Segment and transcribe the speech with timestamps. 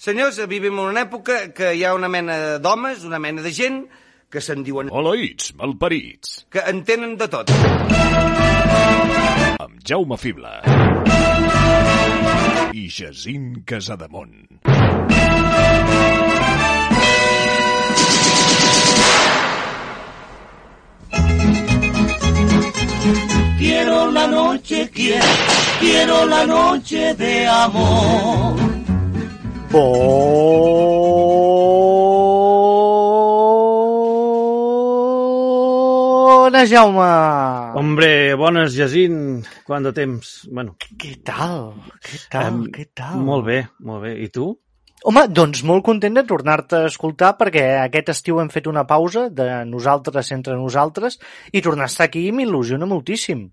[0.00, 3.82] Senyors, vivim en una època que hi ha una mena d'homes, una mena de gent,
[4.32, 4.88] que se'n diuen...
[4.88, 6.46] Oleïts, malparits.
[6.48, 7.52] que entenen de tot.
[9.60, 10.54] Amb Jaume Fibla.
[12.72, 14.48] I Jacint Casademont.
[23.58, 25.26] Quiero la noche, quiero,
[25.78, 28.69] quiero la noche de amor.
[35.30, 37.06] Bona, Jaume!
[37.78, 39.46] Hombre, bones, Jacint.
[39.66, 40.32] Quant de temps?
[40.50, 41.74] Bueno, Què tal?
[42.02, 42.48] Què tal?
[42.48, 43.20] em, Què tal?
[43.22, 44.16] molt bé, molt bé.
[44.24, 44.48] I tu?
[45.06, 49.28] Home, doncs molt content de tornar-te a escoltar perquè aquest estiu hem fet una pausa
[49.30, 51.20] de nosaltres entre nosaltres
[51.52, 53.46] i tornar a estar aquí m'il·lusiona moltíssim.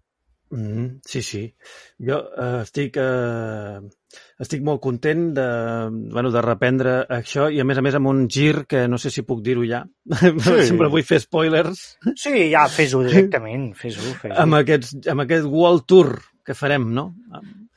[0.49, 1.41] Mm, sí, sí.
[1.99, 3.79] Jo eh, estic, eh,
[4.39, 5.47] estic molt content de,
[6.13, 9.11] bueno, de reprendre això i a més a més amb un gir que no sé
[9.11, 9.83] si puc dir-ho ja.
[10.47, 10.57] Sí.
[10.71, 11.83] Sempre vull fer spoilers.
[12.15, 14.35] Sí, ja, fes-ho directament, fes-ho, fes-ho.
[14.45, 16.15] Amb, aquests, amb aquest World Tour
[16.47, 17.09] que farem, no?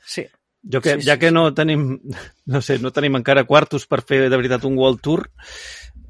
[0.07, 0.23] Sí.
[0.61, 1.99] Jo que, Sí, sí, ja que no tenim,
[2.53, 5.27] no sé, no tenim encara quartos per fer de veritat un World Tour,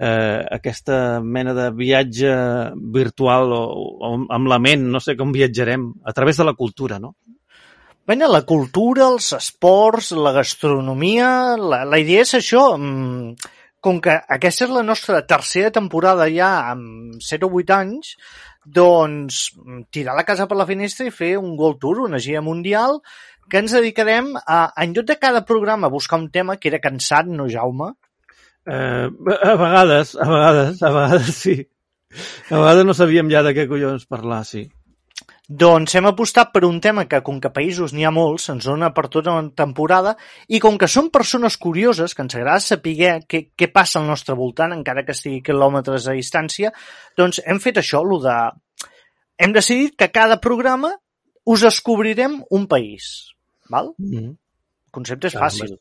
[0.02, 2.34] eh, aquesta mena de viatge
[2.96, 3.62] virtual o,
[4.02, 7.16] o amb la ment, no sé com viatjarem, a través de la cultura, no?
[8.10, 11.56] Bueno, la cultura, els esports, la gastronomia...
[11.62, 12.72] La, la idea és això.
[12.78, 18.12] mm, Com que aquesta és la nostra tercera temporada ja amb 0 o 8 anys,
[18.66, 22.44] doncs mm, tirar la casa per la finestra i fer un World Tour, una gira
[22.46, 23.00] mundial,
[23.50, 26.82] que ens dedicarem a, en lloc de cada programa, a buscar un tema que era
[26.84, 27.94] cansat, no, Jaume?
[28.68, 31.58] Eh, a vegades, a vegades, a vegades sí.
[32.52, 34.68] A vegades no sabíem ja de què collons parlar, sí.
[35.52, 38.68] Doncs hem apostat per un tema que, com que a països n'hi ha molts, ens
[38.70, 40.14] dona per tota una temporada,
[40.48, 44.38] i com que som persones curioses, que ens agrada saber què, què passa al nostre
[44.40, 46.72] voltant, encara que estigui quilòmetres de distància,
[47.20, 48.38] doncs hem fet això, lo de...
[49.42, 50.94] Hem decidit que a cada programa
[51.50, 53.34] us descobrirem un país.
[53.70, 53.92] Val?
[53.98, 54.30] Mm -hmm.
[54.30, 55.76] El concepte és fàcil.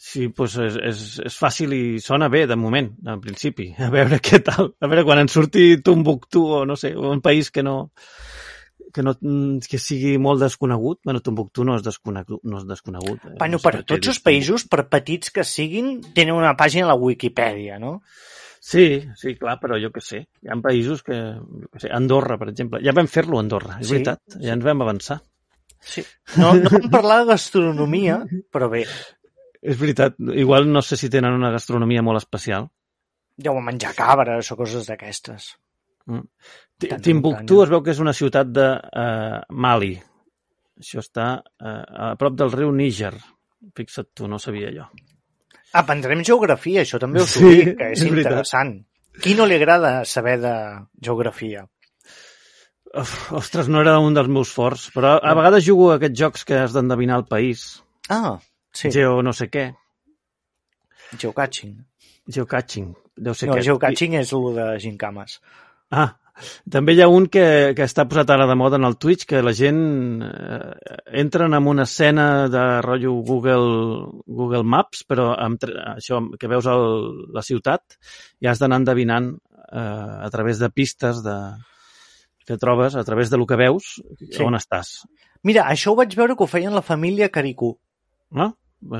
[0.00, 3.66] Sí, doncs és, és, és fàcil i sona bé, de moment, en principi.
[3.76, 4.70] A veure què tal.
[4.80, 7.90] A veure, quan en surti Tombuctú o no sé, un país que no
[8.90, 9.12] que no
[9.70, 13.20] que sigui molt desconegut, bueno, Tombuctú no és desconegut, no és desconegut.
[13.28, 16.94] eh, Bueno, però per tots els països, per petits que siguin, tenen una pàgina a
[16.94, 18.00] la Wikipedia, no?
[18.60, 20.24] Sí, sí, clar, però jo que sé.
[20.42, 22.80] Hi ha països que, jo que sé, Andorra, per exemple.
[22.84, 24.20] Ja vam fer-lo a Andorra, és Sí, veritat.
[24.42, 25.20] Ja ens vam avançar.
[25.80, 26.02] Sí.
[26.36, 28.18] No, no vam parlar de gastronomia,
[28.52, 28.82] però bé,
[29.60, 30.16] És veritat.
[30.18, 32.70] Igual no sé si tenen una gastronomia molt especial.
[33.40, 35.54] deu menjar cabres o coses d'aquestes.
[36.10, 36.26] Mm.
[37.04, 39.94] Timbuktu es veu que és una ciutat de uh, Mali.
[40.80, 43.14] Això està uh, a prop del riu Níger.
[43.76, 44.86] Fixa't tu, no sabia jo.
[45.76, 48.32] Aprendrem geografia, això també us Sí, ho dic, que és, és veritat.
[48.32, 48.72] interessant.
[49.20, 50.54] Qui no li agrada saber de
[51.04, 51.66] geografia?
[52.90, 56.46] Uf, ostres, no era un dels meus forts, però a vegades jugo a aquests jocs
[56.48, 57.68] que has d'endevinar el país.
[58.10, 58.40] Ah,
[58.72, 59.68] sí, Geo no sé què.
[61.18, 61.76] geocaching.
[62.30, 62.94] Geocaching.
[63.16, 63.66] Deu ser No, aquest.
[63.68, 65.40] geocaching és el de gincames.
[65.90, 66.12] Ah,
[66.70, 69.42] també hi ha un que, que està posat ara de moda en el Twitch, que
[69.42, 75.58] la gent eh, entren en una escena de rotllo Google, Google Maps, però amb,
[75.96, 77.98] això que veus el, la ciutat
[78.40, 81.36] i has d'anar endevinant eh, a través de pistes de,
[82.46, 84.30] que trobes, a través de lo que veus, Sí.
[84.38, 84.42] sí.
[84.46, 85.00] on estàs.
[85.42, 87.74] Mira, això ho vaig veure que ho feien la família Caricú.
[88.30, 88.52] No?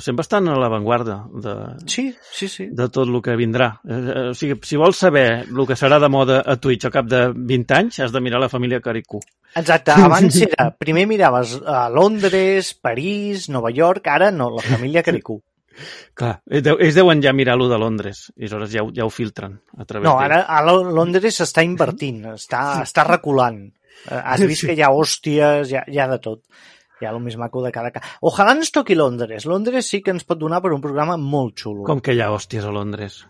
[0.04, 1.52] Sempre estan a l'avantguarda de,
[1.88, 2.66] Sí, sí, sí.
[2.70, 3.70] de tot el que vindrà.
[3.88, 6.92] Eh, eh, O sigui, si vols saber el que serà de moda a Twitch al
[6.92, 9.20] cap de 20 anys, has de mirar la família Caricú.
[9.56, 15.40] Exacte, abans era, primer miraves a Londres, París, Nova York, ara no, la família Caricú.
[16.14, 19.10] Clar, ells deu- ells deuen ja mirar-lo de Londres i aleshores ja, ho- ja ho
[19.10, 23.62] filtren a través No, ara a Lo- Londres s'està invertint, està, està reculant.
[24.10, 26.42] Eh, Has vist que hi ha hòsties, hi ha, hi ha de tot.
[27.00, 27.90] Hi ha el més maco de cada.
[28.22, 29.46] Ojalà ens toqui Londres.
[29.48, 31.84] Londres sí que ens pot donar per un programa molt xulo.
[31.88, 33.22] Com que hi ha hòsties a Londres.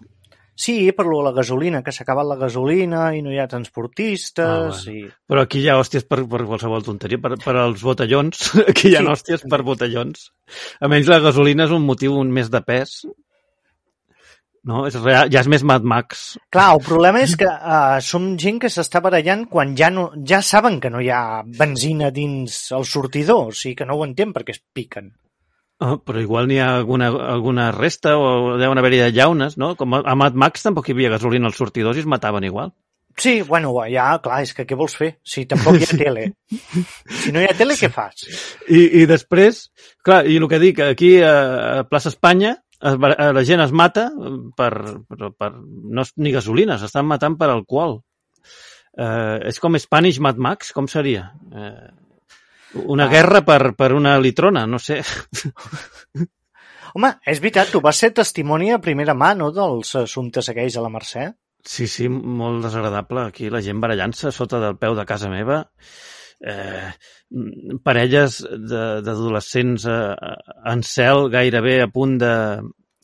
[0.61, 3.47] Sí, per lo de la gasolina, que s'ha acabat la gasolina i no hi ha
[3.49, 5.07] transportistes Ah, i...
[5.31, 8.51] Però aquí hi ha hòsties per, per qualsevol tonteria, per, per als botellons.
[8.71, 9.09] Aquí hi ha Sí.
[9.09, 10.27] hòsties per botellons.
[10.81, 13.07] A menys la gasolina és un motiu un més de pes.
[14.69, 16.35] No, és real, ja és més Mad Max.
[16.53, 20.43] Clar, el problema és que uh, som gent que s'està barallant quan ja, no, ja
[20.45, 24.35] saben que no hi ha benzina dins el sortidor, o sigui que no ho entén
[24.37, 25.15] perquè es piquen.
[25.81, 29.73] Oh, però igual n'hi ha alguna, alguna resta o deuen haver-hi llaunes, no?
[29.81, 32.75] Com a, Mad Max tampoc hi havia gasolina als sortidors i es mataven igual.
[33.17, 35.15] Sí, bueno, ja, clar, és que què vols fer?
[35.25, 36.27] Si tampoc hi ha tele.
[37.23, 38.29] Si no hi ha tele, què fas?
[38.69, 39.71] I, i després,
[40.05, 44.09] clar, i el que dic, aquí a, plaça Espanya la gent es mata
[44.57, 44.71] per,
[45.09, 47.99] per, per no és ni gasolina, s'estan matant per alcohol.
[48.97, 51.31] Eh, és com Spanish Mad Max, com seria?
[51.53, 51.91] Eh,
[52.87, 53.11] una Ah.
[53.11, 55.01] guerra per, per una litrona, no sé.
[56.95, 60.83] Home, és veritat, tu vas ser testimoni a primera mà, no?, dels assumptes aquells a
[60.83, 61.29] la Mercè.
[61.63, 63.27] Sí, sí, molt desagradable.
[63.29, 65.61] Aquí la gent barallant-se sota del peu de casa meva.
[66.41, 66.89] Eh,
[67.37, 70.35] mm, parelles d'adolescents eh,
[70.73, 72.35] en cel gairebé a punt de,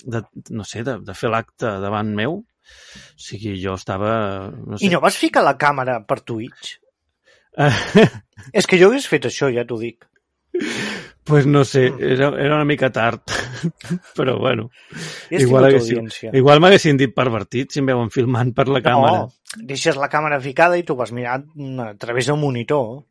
[0.05, 0.23] de
[0.57, 2.41] no sé, de, de fer l'acte davant meu.
[2.41, 4.51] O sigui, jo estava...
[4.57, 4.87] No sé.
[4.89, 6.77] I no vas ficar la càmera per Twitch?
[8.57, 10.09] És que jo hagués fet això, ja t'ho dic.
[11.27, 13.21] pues no sé, era, era una mica tard.
[14.17, 14.71] Però bueno,
[15.31, 19.25] igual, haguessin, igual m'haguessin dit pervertit si em veuen filmant per la càmera.
[19.27, 21.41] No, deixes la càmera ficada i tu vas mirar
[21.83, 23.03] a través del monitor.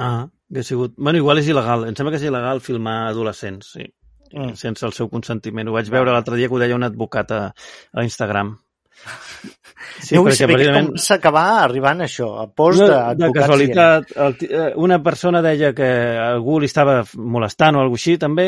[0.00, 0.94] Ah, que ha sigut...
[0.96, 1.84] Bueno, igual és il·legal.
[1.90, 3.84] Em sembla que és il·legal filmar adolescents, sí.
[4.30, 4.54] Mm.
[4.54, 5.68] sense el seu consentiment.
[5.68, 7.44] Ho vaig veure l'altre dia que ho deia un advocat a,
[7.92, 8.56] a Instagram.
[10.00, 14.10] Sí, jo vull saber precisament- com s'acabà arribant a això, a post no, de casualitat,
[14.24, 15.88] el, eh, una persona deia que
[16.20, 18.46] algú li estava molestant o alguna així també,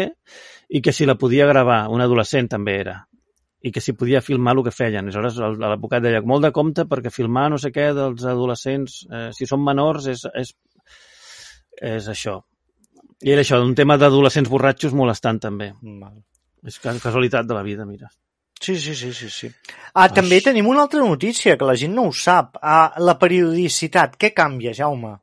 [0.68, 2.98] i que si la podia gravar, un adolescent també era,
[3.64, 5.08] i que si podia filmar el que feien.
[5.08, 9.48] Aleshores l'advocat deia, molt de compte perquè filmar no sé què dels adolescents, eh, si
[9.48, 10.52] són menors, és, és,
[11.80, 12.40] és això.
[13.22, 15.72] I era això, un tema d'adolescents borratxos molestant també.
[15.82, 16.18] Val.
[16.66, 18.10] És ca- casualitat de la vida, mira.
[18.62, 19.28] Sí, sí, sí, sí.
[19.30, 19.48] sí.
[19.94, 22.58] Ah, també tenim una altra notícia, que la gent no ho sap.
[22.62, 25.16] Ah, la periodicitat, què canvia, Jaume?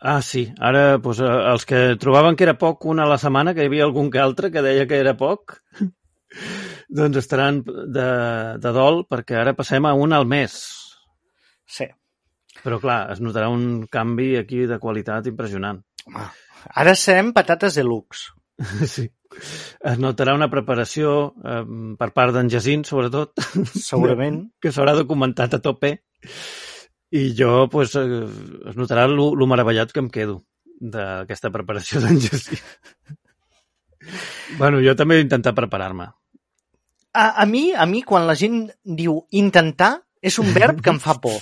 [0.00, 0.46] Ah, sí.
[0.60, 3.68] Ara, doncs, eh, els que trobaven que era poc una a la setmana, que hi
[3.68, 5.58] havia algun que altre que deia que era poc,
[6.88, 8.08] doncs estaran de,
[8.62, 10.56] de dol perquè ara passem a un al mes.
[11.68, 11.88] Sí.
[12.68, 15.78] Però, clar, es notarà un canvi aquí de qualitat impressionant.
[16.04, 16.24] Home,
[16.82, 18.34] ara serem patates de luxe.
[18.92, 19.06] Sí.
[19.88, 21.12] Es notarà una preparació
[21.44, 21.62] eh,
[22.00, 23.40] per part d'en Jacint, sobretot,
[23.72, 24.40] Segurament.
[24.62, 25.94] que s'haurà documentat a tope.
[27.16, 28.20] I jo, doncs, eh,
[28.72, 30.42] es notarà lo, lo meravellat que em quedo
[30.80, 32.60] d'aquesta preparació d'en Jacint.
[34.60, 36.10] bueno, jo també he d'intentar preparar-me.
[37.16, 41.00] A, a mi, a mi, quan la gent diu intentar, és un verb que em
[41.02, 41.36] fa por.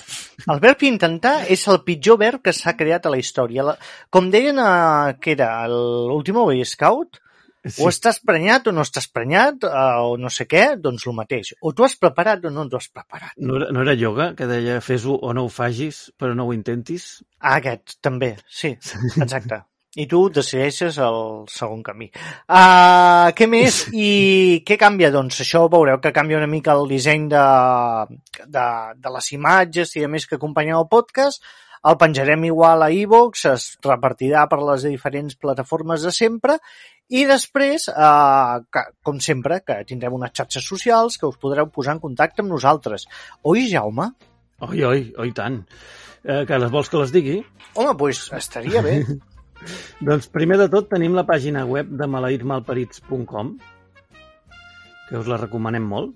[0.47, 3.65] El verb intentar és el pitjor verb que s'ha creat a la història.
[3.71, 3.77] La,
[4.13, 7.21] com deien, a, que era l'últim Boy Scout,
[7.65, 7.83] sí.
[7.83, 11.53] o estàs prenyat o no estàs prenyat, uh, o no sé què, doncs el mateix.
[11.61, 13.33] O tu has preparat o no t'ho has preparat.
[13.37, 16.53] No era, no era yoga, que deia fes-ho o no ho fagis, però no ho
[16.55, 17.09] intentis?
[17.39, 18.75] Ah, aquest, també, sí,
[19.17, 19.63] exacte.
[19.97, 22.09] I tu decideixes el segon camí.
[22.45, 23.83] Uh, què més?
[23.97, 25.09] I què canvia?
[25.13, 27.45] Doncs això veureu que canvia una mica el disseny de,
[28.45, 31.41] de, de les imatges i a més que acompanyen el podcast.
[31.87, 36.57] El penjarem igual a iVoox, es repartirà per les diferents plataformes de sempre
[37.07, 41.95] i després, eh, que, com sempre, que tindrem unes xarxes socials que us podreu posar
[41.95, 43.07] en contacte amb nosaltres.
[43.47, 44.11] Oi, Jaume?
[44.67, 45.61] Oi, oi, oi tant.
[46.25, 47.39] Eh, que les vols que les digui?
[47.75, 48.99] Home, doncs estaria bé.
[50.07, 53.57] Doncs primer de tot tenim la pàgina web de maleïtsmalparits.com
[55.07, 56.15] que us la recomanem molt.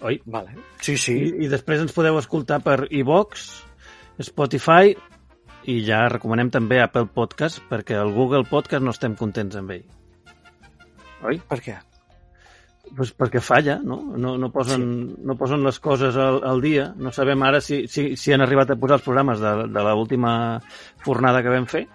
[0.00, 0.20] Oi?
[0.26, 0.54] Vale.
[0.80, 1.14] Sí, sí.
[1.14, 3.48] I, I després ens podeu escoltar per iVox,
[4.24, 4.94] Spotify
[5.68, 9.84] i ja recomanem també Apple Podcast perquè el Google Podcast no estem contents amb ell.
[11.28, 11.40] Oi?
[11.50, 11.76] Per què?
[12.96, 13.98] Pues perquè falla, no?
[14.16, 15.22] No, no, posen, sí.
[15.28, 16.88] no posen les coses al, al dia.
[16.96, 20.32] No sabem ara si, si, si han arribat a posar els programes de, de l'última
[21.04, 21.86] fornada que vam fer.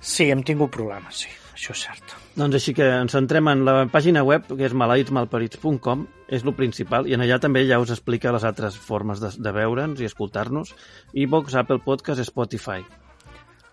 [0.00, 1.32] Sí, hem tingut problemes, sí.
[1.56, 2.14] Això és cert.
[2.36, 6.02] Doncs així que ens centrem en la pàgina web, que és malaïtsmalparits.com,
[6.36, 9.52] és lo principal, i en allà també ja us explica les altres formes de, de
[9.56, 10.74] veure'ns i escoltar-nos,
[11.16, 12.84] iVox, Apple Podcast, Spotify.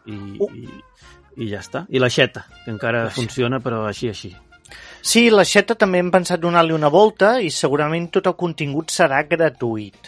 [0.08, 0.48] I, Uh.
[0.56, 0.70] i,
[1.44, 1.84] I ja està.
[1.92, 3.18] I la xeta, que encara xeta.
[3.20, 4.32] funciona, però així, així.
[5.04, 9.18] Sí, la xeta també hem pensat donar-li una volta i segurament tot el contingut serà
[9.28, 10.08] gratuït.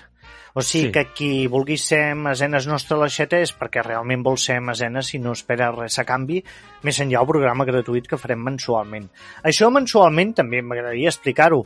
[0.56, 0.92] O sigui Sí.
[0.94, 5.14] que qui vulgui ser mecenes nostre a la xeta és perquè realment vol ser mecenes
[5.14, 6.42] i no espera res a canvi,
[6.82, 9.10] més enllà el programa gratuït que farem mensualment.
[9.44, 11.66] Això mensualment també m'agradaria explicar-ho.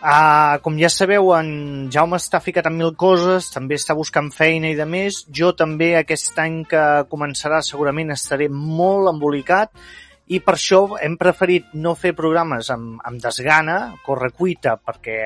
[0.00, 4.70] Uh, com ja sabeu, en Jaume està ficat en mil coses, també està buscant feina
[4.70, 5.26] i de més.
[5.28, 9.70] Jo també aquest any que començarà segurament estaré molt embolicat
[10.30, 15.16] i per això hem preferit no fer programes amb, amb desgana, correcuita, perquè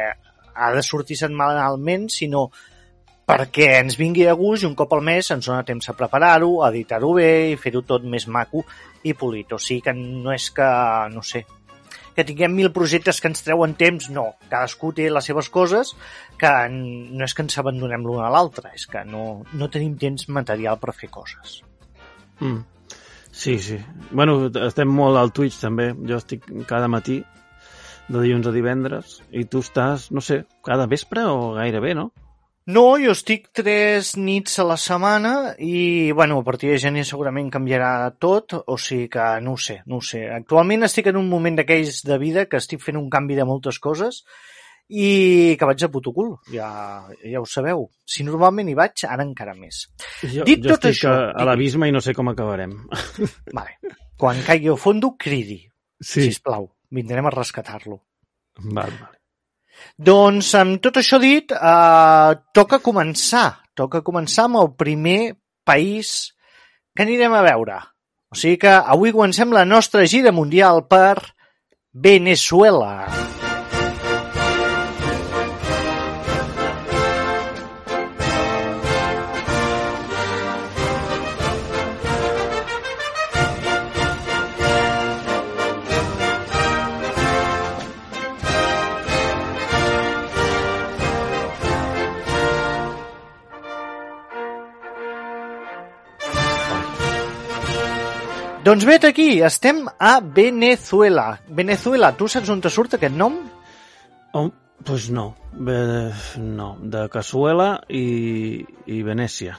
[0.54, 2.46] ha de sortir setmanalment, sinó
[3.24, 6.58] perquè ens vingui a gust i un cop al mes ens dona temps a preparar-ho,
[6.62, 8.64] a editar-ho bé i fer-ho tot més maco
[9.04, 9.52] i polit.
[9.52, 10.70] O sigui que no és que,
[11.12, 11.44] no sé,
[12.14, 14.26] que tinguem mil projectes que ens treuen temps, no.
[14.48, 15.94] Cadascú té les seves coses,
[16.40, 20.28] que no és que ens abandonem l'un a l'altre, és que no, no tenim temps
[20.28, 21.60] material per fer coses.
[22.40, 22.62] Mm.
[23.34, 23.80] Sí, sí.
[24.12, 25.88] Bueno, estem molt al Twitch també.
[26.06, 27.18] Jo estic cada matí
[28.06, 32.12] de dilluns a divendres, i tu estàs, no sé, cada vespre o gairebé, no?
[32.64, 37.50] No, jo estic tres nits a la setmana i, bueno, a partir de gener segurament
[37.52, 40.22] canviarà tot, o sigui que no ho sé, no ho sé.
[40.32, 43.82] Actualment estic en un moment d'aquells de vida que estic fent un canvi de moltes
[43.82, 44.22] coses
[44.88, 46.68] i que vaig a puto cul, ja,
[47.24, 47.86] ja ho sabeu.
[48.04, 49.86] Si normalment hi vaig, ara encara més.
[50.22, 52.74] Jo, Dit jo tot estic això, a, l'abisme i no sé com acabarem.
[53.56, 53.78] Vale.
[54.20, 55.62] Quan caigui al fondo, cridi,
[56.00, 56.26] Sí.
[56.28, 56.68] sisplau.
[56.94, 58.02] Vindrem a rescatar-lo.
[58.60, 59.14] Val, val.
[59.98, 63.60] Doncs amb tot això dit, eh, toca començar.
[63.74, 65.34] Toca començar amb el primer
[65.66, 66.34] país
[66.94, 67.80] que anirem a veure.
[68.30, 71.16] O sigui que avui comencem la nostra gira mundial per
[71.92, 73.08] Venezuela.
[98.64, 101.38] Doncs vet aquí, estem a Venezuela.
[101.52, 103.34] Venezuela, tu saps on te surt aquest nom?
[104.32, 104.46] Oh,
[104.88, 105.34] pues no.
[105.52, 105.76] Bé,
[106.40, 106.70] no.
[106.80, 109.58] De Casuela i, i Venècia.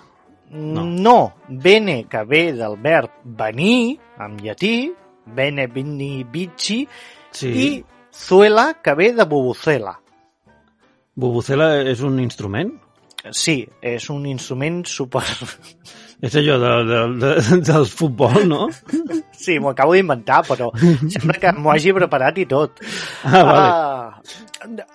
[0.49, 0.87] No.
[0.89, 1.19] no.
[1.47, 4.89] Bene, que ve del verb venir, en llatí,
[5.37, 6.87] bene, vini, vici,
[7.35, 7.49] Sí.
[7.51, 7.69] i
[8.09, 9.99] zuela, que ve de bubucela.
[11.13, 12.73] Bubucela és un instrument?
[13.31, 15.23] Sí, és un instrument super...
[16.23, 17.31] És allò de, de, de,
[17.67, 18.69] del futbol, no?
[19.35, 20.69] Sí, m'ho acabo d'inventar, però
[21.11, 22.79] sembla que m'ho hagi preparat i tot.
[23.27, 23.67] Ah, vale.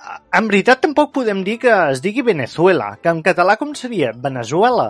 [0.00, 4.10] Ah, en veritat tampoc podem dir que es digui Venezuela, que en català com seria?
[4.16, 4.88] Venezuela?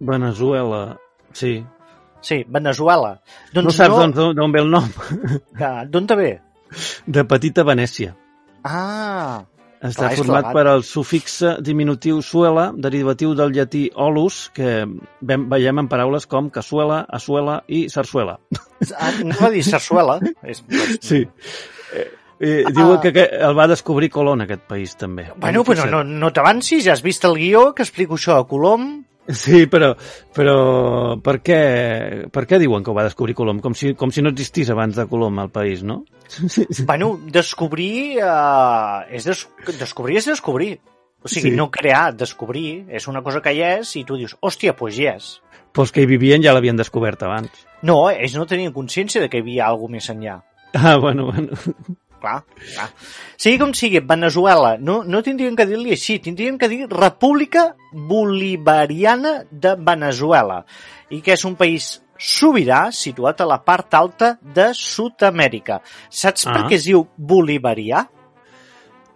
[0.00, 0.96] Venezuela,
[1.36, 1.58] sí.
[2.22, 3.16] Sí, Venezuela.
[3.52, 4.86] Doncs no saps d'on d'on- ve el nom?
[5.90, 6.30] D'on te ve?
[7.06, 8.14] De Petita Venècia.
[8.64, 9.42] Ah,
[9.82, 15.82] Està Clar, format per al sufix diminutiu suela, derivatiu del llatí olus, que vem, veiem
[15.82, 18.36] en paraules com casuela, asuela i sarsuela.
[18.98, 20.20] anava a dir sarsuela.
[21.02, 21.24] Sí.
[21.92, 22.06] Eh,
[22.38, 23.00] eh, diu Ah.
[23.02, 25.28] que, que el va descobrir Colón, aquest país, també.
[25.36, 29.04] Bueno, però no, no t'avancis, ja has vist el guió que explico això a Colom.
[29.28, 29.92] Sí, però,
[30.34, 30.54] però
[31.22, 31.58] per, què,
[32.34, 33.60] per què diuen que ho va descobrir Colom?
[33.62, 36.02] Com si, com si no existís abans de Colom al país, no?
[36.26, 36.84] Sí, sí.
[36.88, 38.18] Bueno, descobrir...
[38.18, 39.44] Uh, és des...
[39.78, 40.72] Descobrir és descobrir.
[41.22, 41.56] O sigui, Sí.
[41.56, 42.84] no crear, descobrir.
[42.90, 45.28] És una cosa que hi és i tu dius, hòstia, doncs hi és.
[45.72, 47.62] Però els que hi vivien ja l'havien descobert abans.
[47.86, 50.40] No, ells no tenien consciència de que hi havia alguna més enllà.
[50.74, 51.52] Ah, bueno, bueno.
[52.22, 52.88] Clar, clar.
[53.36, 59.42] Sigui com sigui, Venezuela, no, no tindríem que dir-li així, tindríem que dir República Bolivariana
[59.50, 60.62] de Venezuela,
[61.10, 65.80] i que és un país sobirà situat a la part alta de Sud-amèrica.
[66.08, 66.68] Saps per Ah.
[66.68, 68.04] què es diu bolivarià?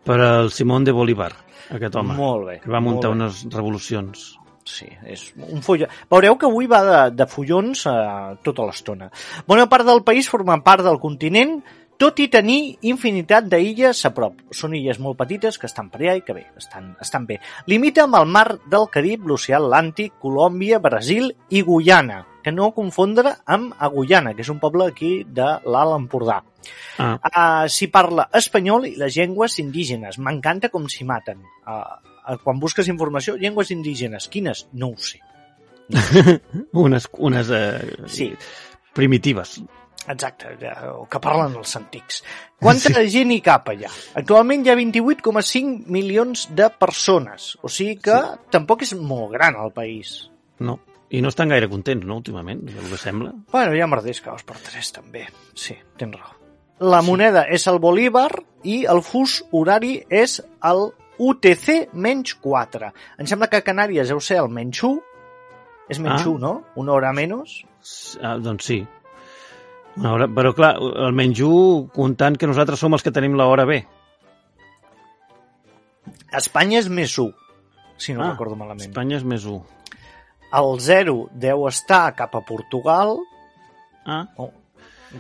[0.06, 1.32] Per al Simón de Bolívar,
[1.70, 2.60] aquest home, Molt bé.
[2.60, 3.16] que va muntar bé.
[3.16, 4.34] unes revolucions.
[4.66, 5.86] Sí, és un folló.
[6.10, 9.08] Veureu que avui va de, de follons eh, tota l'estona.
[9.46, 11.62] Bona part del país forma part del continent,
[11.96, 14.38] tot i tenir infinitat d'illes a prop.
[14.52, 17.38] Són illes molt petites que estan per allà i que bé, estan, estan bé.
[17.66, 23.32] Limita amb el mar del Carib, l'oceà Atlàntic, Colòmbia, Brasil i Guyana, que no confondre
[23.50, 26.42] amb Agullana, que és un poble aquí de l'Alt Empordà.
[26.98, 30.18] Ah, Uh, S'hi parla espanyol i les llengües indígenes.
[30.18, 31.42] M'encanta com s'hi maten.
[31.66, 31.78] Uh,
[32.26, 34.28] uh, quan busques informació, llengües indígenes.
[34.32, 34.66] Quines?
[34.72, 35.20] No ho sé.
[36.84, 38.32] unes, unes eh, Sí,
[38.94, 39.60] primitives.
[40.08, 42.22] Exacte, eh, o que parlen els antics.
[42.60, 43.08] Quanta sí.
[43.12, 43.90] gent hi cap allà?
[44.16, 48.50] Actualment hi ha 28,5 milions de persones, o sigui que sí.
[48.54, 50.30] tampoc és molt gran el país.
[50.58, 50.78] No.
[51.10, 53.30] I no estan gaire contents, no, últimament, el que sembla.
[53.52, 55.26] Bueno, hi ha merders que per tres també.
[55.54, 56.32] Sí, tens raó.
[56.82, 58.30] La moneda és el bolívar
[58.66, 60.90] i el fus horari és el
[61.22, 62.90] UTC menys 4.
[63.22, 64.98] Em sembla que a Canàries deu ser el menys 1.
[65.88, 66.28] És menys Ah.
[66.28, 66.52] 1, no?
[66.75, 67.62] Una hora menys.
[68.20, 68.80] Ah, doncs sí.
[69.96, 70.74] Una hora, però clar,
[71.06, 73.78] almenys un comptant que nosaltres som els que tenim l'hora B.
[76.32, 77.32] A Espanya és més 1,
[77.96, 78.90] si no Ah, recordo malament.
[78.90, 79.62] Espanya és més 1.
[80.56, 83.16] El 0 deu estar cap a Portugal.
[84.04, 84.52] Ah, Oh,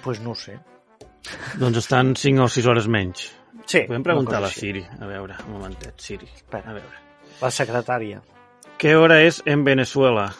[0.02, 0.58] pues no sé.
[1.58, 3.32] doncs estan 5 o 6 hores menys.
[3.66, 4.48] Sí, Podem preguntar a la.
[4.48, 4.84] Siri.
[5.00, 6.28] A veure, un momentet, Siri.
[6.36, 6.70] Espera.
[6.70, 6.96] A veure.
[7.40, 8.20] La secretària.
[8.78, 10.32] ¿Qué hora es en Venezuela?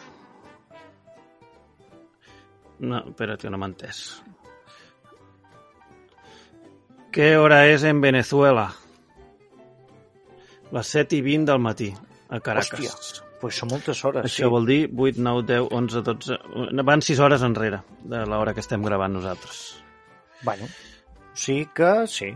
[2.79, 4.01] No, espera't que no m'ha entès.
[7.13, 8.67] ¿Qué hora és en Venezuela?
[10.77, 11.89] Les 7 i 20 del matí,
[12.29, 12.75] a Caracas.
[12.77, 13.23] Hòstia.
[13.41, 14.51] Pues són moltes hores, Això sí.
[14.53, 16.83] vol dir 8, 9, 10, 11, 12...
[16.89, 19.63] Van 6 hores enrere de l'hora que estem gravant nosaltres.
[20.43, 20.69] Bueno,
[21.33, 22.31] sí que sí.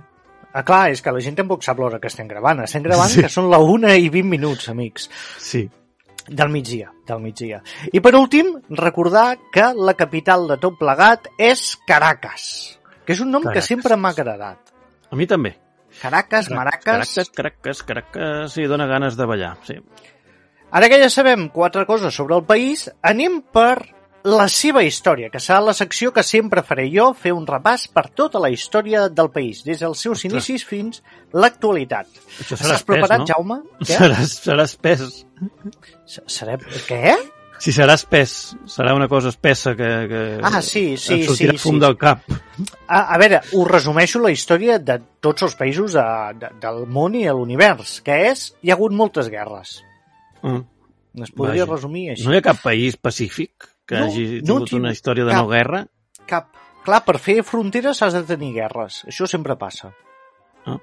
[0.52, 2.64] Ah, clar, és que la gent tampoc sap l'hora que estem gravant.
[2.64, 3.22] Estem gravant sí.
[3.24, 5.08] que són la 1 i 20 minuts, amics.
[5.38, 5.66] Sí.
[6.30, 7.58] Del migdia, del migdia.
[7.90, 12.44] I per últim, recordar que la capital de tot plegat és Caracas,
[13.02, 13.66] que és un nom Caracas.
[13.66, 14.70] que sempre m'ha agradat.
[15.10, 15.56] A mi també.
[15.98, 16.84] Caracas, Maracas...
[16.84, 19.80] Caracas, Caracas, Caracas, sí, dona ganes de ballar, sí.
[20.70, 23.90] Ara que ja sabem quatre coses sobre el país, anem per
[24.28, 28.06] la seva història, que serà la secció que sempre faré jo, fer un repàs per
[28.12, 31.00] tota la història del país, des dels seus inicis fins
[31.32, 32.06] l'actualitat.
[32.44, 33.28] Estàs preparat, no?
[33.30, 33.60] Jaume?
[33.80, 33.96] Què?
[34.00, 35.04] Serà, serà espès.
[36.06, 36.58] S- Seré...
[36.88, 37.14] Què?
[37.60, 41.60] Si serà espès, serà una cosa espessa que, que Ah, sí, sí, et sortirà sí,
[41.60, 41.80] fum sí.
[41.82, 42.22] del cap.
[42.88, 46.04] A, a veure, us resumeixo la història de tots els països de,
[46.40, 49.74] de, del món i de l'univers, que és, hi ha hagut moltes guerres.
[50.40, 50.62] Mm.
[51.20, 51.74] Es podria Vaja.
[51.74, 52.24] resumir així.
[52.24, 55.34] No hi ha cap país pacífic que No, hagi no tingut tinc una història de
[55.34, 55.42] cap.
[55.42, 55.82] no guerra?
[56.30, 56.48] Cap.
[56.86, 59.02] Clar, per fer fronteres has de tenir guerres.
[59.10, 59.90] Això sempre passa.
[60.64, 60.78] Ah.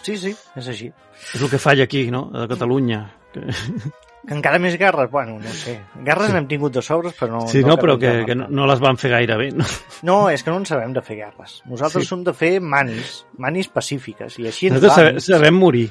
[0.00, 0.88] Sí, sí, és així.
[1.34, 3.04] És el que falla aquí, no?, a Catalunya.
[4.26, 4.34] Que...
[4.34, 5.76] Encara més guerres, bueno, no sé.
[6.02, 7.42] Guerres n'hem tingut de sobres, però no...
[7.46, 9.64] sí, no, però que, que no, no les van fer gaire bé, no?
[10.08, 11.60] No, és que no en sabem de fer guerres.
[11.70, 12.10] Nosaltres Sí.
[12.10, 15.86] som de fer manis, manis pacífiques, i així ens Nosaltres sabem, sabem morir.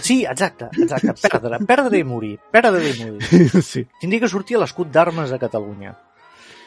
[0.00, 1.16] Sí, exacte, exacte.
[1.30, 3.62] Perdre, perdre i morir, perdre i morir.
[3.70, 3.86] Sí.
[4.00, 5.96] Tindria que sortir a l'escut d'armes de Catalunya.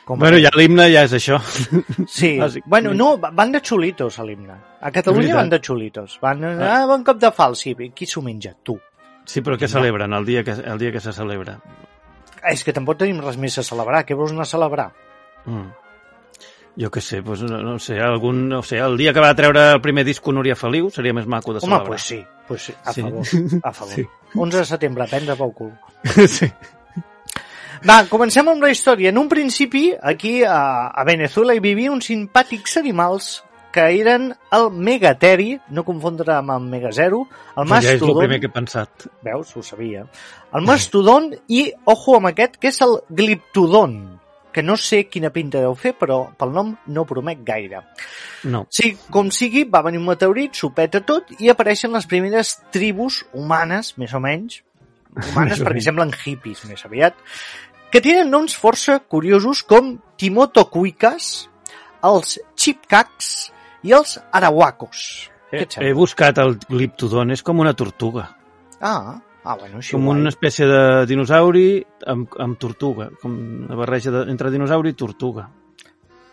[0.04, 1.38] Com Bueno, ja l'himne ja és això.
[2.10, 2.66] Sí, bàsic.
[2.68, 4.58] bueno, no, van de xulitos a l'himne.
[4.82, 6.18] A Catalunya van de xulitos.
[6.22, 7.72] Van, ah, bon cop de fal, sí.
[7.96, 8.52] Qui s'ho menja?
[8.64, 8.76] Tu.
[9.26, 11.58] Sí, però què celebren el dia que, el dia que se celebra?
[12.52, 14.04] És que tampoc tenim res més a celebrar.
[14.06, 14.90] Què vols anar a celebrar?
[15.46, 15.70] Mm.
[16.82, 19.68] Jo què sé, doncs, no, no sé, algun, no sé, el dia que va treure
[19.76, 21.88] el primer disc Núria Feliu seria més maco de Home, celebrar.
[21.88, 23.02] pues sí, pues sí, a Sí.
[23.04, 23.28] favor,
[23.62, 23.94] a favor.
[23.96, 24.06] Sí.
[24.36, 25.72] 11 de setembre, prendre pel cul.
[26.28, 26.50] sí.
[27.88, 29.10] Va, comencem amb la història.
[29.12, 34.70] En un principi, aquí a, a Venezuela hi vivien uns simpàtics animals que eren el
[34.72, 37.24] megateri, no confondre amb el megazero,
[37.58, 39.08] el Això ja és el mastodon, primer que he pensat.
[39.26, 40.06] veus, ho sabia,
[40.54, 43.98] el mastodon i, ojo amb aquest, que és el gliptodon,
[44.54, 47.82] que no sé quina pinta deu fer, però pel nom no promet gaire.
[48.46, 48.68] No.
[48.70, 53.24] Sí, com sigui, va venir un meteorit, s'ho peta tot i apareixen les primeres tribus
[53.34, 54.62] humanes, més o menys,
[55.18, 55.90] humanes perquè menys.
[55.90, 57.18] semblen hippies més aviat,
[57.90, 61.50] que tenen noms força curiosos com Timotocuicas,
[62.04, 63.34] els Chipcacs
[63.84, 65.04] i els Arahuacos.
[65.52, 65.86] He, sembla?
[65.86, 68.30] he buscat el gliptodon, és com una tortuga.
[68.82, 70.24] Ah, ah, bueno, així com guai.
[70.24, 71.68] una espècie de dinosauri
[72.10, 73.36] amb, amb tortuga, com
[73.68, 75.50] una barreja de, entre dinosauri i tortuga.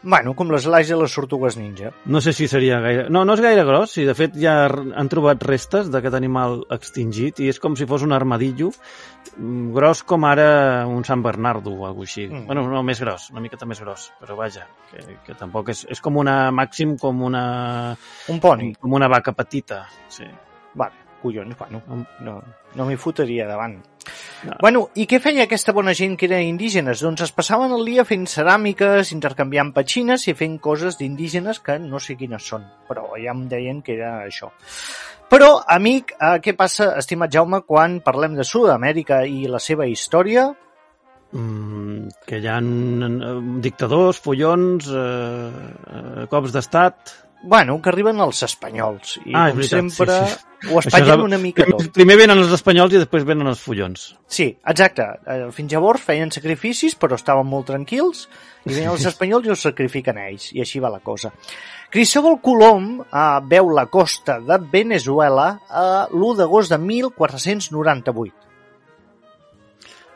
[0.02, 1.90] Bueno, com les lais de les tortugues ninja.
[2.08, 3.02] No sé si seria gaire...
[3.12, 7.42] No, no és gaire gros, sí, de fet ja han trobat restes d'aquest animal extingit
[7.44, 8.70] i és com si fos un armadillo,
[9.36, 12.24] mm, gros com ara un Sant Bernardo o alguna així.
[12.30, 12.46] Mm.
[12.48, 15.84] Bueno, no, més gros, una miqueta més gros, però vaja, que, que tampoc és...
[15.92, 17.44] És com una, màxim com una,
[18.32, 18.72] Un poni.
[18.80, 20.24] com una vaca petita, sí.
[20.80, 21.82] Vale, collons, bueno,
[22.24, 22.36] no,
[22.76, 23.78] no m'hi fotria davant.
[24.46, 24.56] No.
[24.62, 27.02] Bueno, i què feia aquesta bona gent que eren indígenes?
[27.04, 32.00] Doncs es passaven el dia fent ceràmiques, intercanviant petxines i fent coses d'indígenes que no
[32.00, 34.50] sé quines són, però ja em deien que era això.
[35.30, 40.48] Però, amic, eh, què passa, estimat Jaume, quan parlem de Sud-amèrica i la seva història?
[41.30, 47.18] Mm, que hi ha eh, dictadors, follons, eh, eh, cops d'estat...
[47.42, 51.64] Bueno, que arriben els espanyols i, Ah, com veritat, sempre, sí, ho espatllen una mica
[51.64, 51.86] tot.
[51.96, 54.02] Primer venen els espanyols i després venen els follons.
[54.28, 55.06] Sí, exacte.
[55.24, 58.26] Eh, Fins llavors feien sacrificis, però estaven molt tranquils,
[58.66, 61.32] i venen els espanyols i els sacrifiquen ells, i així va la cosa.
[61.88, 68.34] Cristóbal Colom eh, veu la costa de Venezuela a l'1 d'agost de 1498.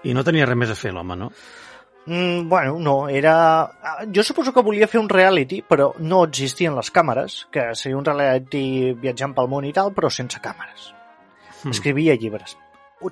[0.05, 1.31] I no tenia res més a fer l'home, no?
[2.07, 3.63] Mm, bueno, no, era...
[3.63, 7.97] ah, Jo suposo que volia fer un reality, però no existien les càmeres, que seria
[7.97, 10.91] un reality viatjant pel món i tal, però sense càmeres.
[11.63, 11.73] Mm.
[11.73, 12.59] Escrivia llibres.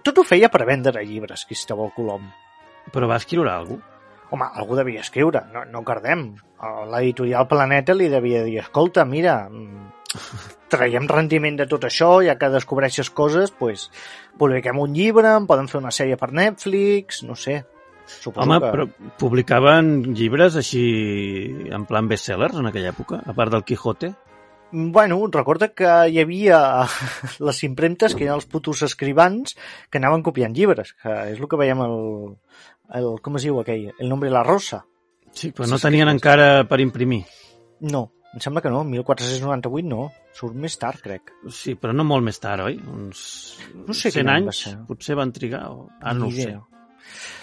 [0.02, 2.28] Tot ho feia per vendre llibres, Cristóbal Colom.
[2.92, 3.88] Però va escriure alguna cosa?
[4.33, 6.22] Home, algú devia escriure, no, no cardem.
[6.88, 9.90] L'editorial Planeta li devia dir, escolta, mira, mm,
[10.72, 13.90] traiem rendiment de tot això, ja que descobreixes coses, pues,
[14.40, 17.59] publiquem un llibre, en poden fer una sèrie per Netflix, no sé.
[18.06, 18.70] Suposo Home, que...
[18.72, 18.86] però
[19.20, 20.82] publicaven llibres així
[21.72, 24.12] en plan bestsellers en aquella època, a part del Quijote.
[24.72, 26.58] Bueno, recorda que hi havia
[27.46, 29.56] les impremtes que eren els putos escrivans
[29.90, 31.98] que anaven copiant llibres, que és el que veiem el,
[32.96, 33.90] el com es diu aquell?
[33.98, 34.84] El nombre de la rosa.
[35.32, 37.22] Sí, però no tenien encara per imprimir.
[37.92, 41.34] No, em sembla que no, 1498 no, surt més tard, crec.
[41.52, 42.78] Sí, però no molt més tard, oi?
[42.80, 43.22] Uns
[43.76, 44.76] No sé 100 quin any va anys, ser.
[44.88, 45.66] potser van trigar.
[45.68, 45.90] O...
[46.00, 46.54] Ah, no ho sé.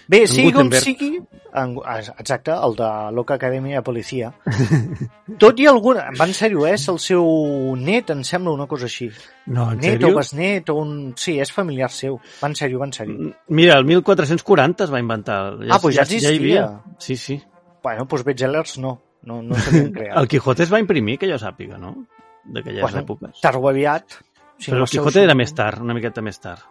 [0.09, 0.83] Bé, En sigui com Gutenberg.
[0.83, 1.19] sigui...
[1.59, 1.75] En,
[2.19, 4.31] exacte, el de Loca Academia de Policia.
[5.41, 6.07] Tot i alguna...
[6.17, 6.73] Va en sèrio, eh?
[6.77, 7.25] És el seu
[7.77, 9.09] net, em sembla, una cosa així.
[9.47, 10.11] No, en Net sèrio?
[10.13, 10.93] o besnet o un...
[11.17, 12.17] Sí, és familiar seu.
[12.41, 13.33] Va en sèrio, va en sèrio.
[13.49, 15.39] Mira, el 1440 es va inventar.
[15.69, 16.31] Ah, doncs ja existia.
[16.33, 16.65] hi havia.
[17.01, 17.39] Sí, sí.
[17.83, 18.95] Bueno, doncs bestsellers no.
[19.29, 20.17] No, no s'havien creat.
[20.21, 21.95] El Quijote es va imprimir, que jo sàpiga, no?
[22.49, 23.41] D'aquelles Bueno, èpoques.
[23.43, 24.19] Tard o aviat.
[24.59, 26.63] Si Però no el Quijote seu- era més tard, una miqueta més tard.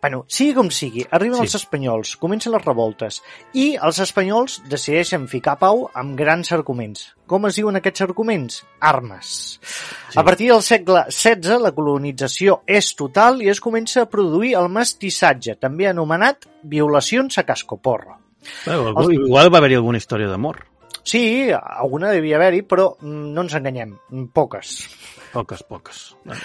[0.00, 1.42] Bueno, sigui com sigui, arriben Sí.
[1.44, 3.20] els espanyols, comencen les revoltes
[3.54, 7.14] i els espanyols decideixen ficar pau amb grans arguments.
[7.26, 8.64] Com es diuen aquests arguments?
[8.80, 9.60] Armes.
[9.62, 10.18] Sí.
[10.18, 14.68] A partir del segle XVI, la colonització és total i es comença a produir el
[14.68, 18.18] mestissatge, també anomenat violacions a cascoporro.
[18.66, 20.64] Bueno, algú- igual va haver-hi alguna història d'amor.
[21.04, 23.96] Sí, alguna devia haver-hi, però mm, no ens enganyem,
[24.32, 24.88] poques.
[25.32, 26.16] Poques, poques.
[26.24, 26.40] Bueno,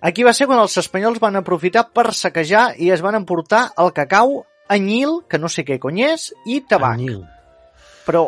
[0.00, 3.92] Aquí va ser quan els espanyols van aprofitar per saquejar i es van emportar el
[3.96, 6.98] cacau, anyil, que no sé què cony és, i tabac.
[6.98, 7.22] anyil.
[8.06, 8.26] Però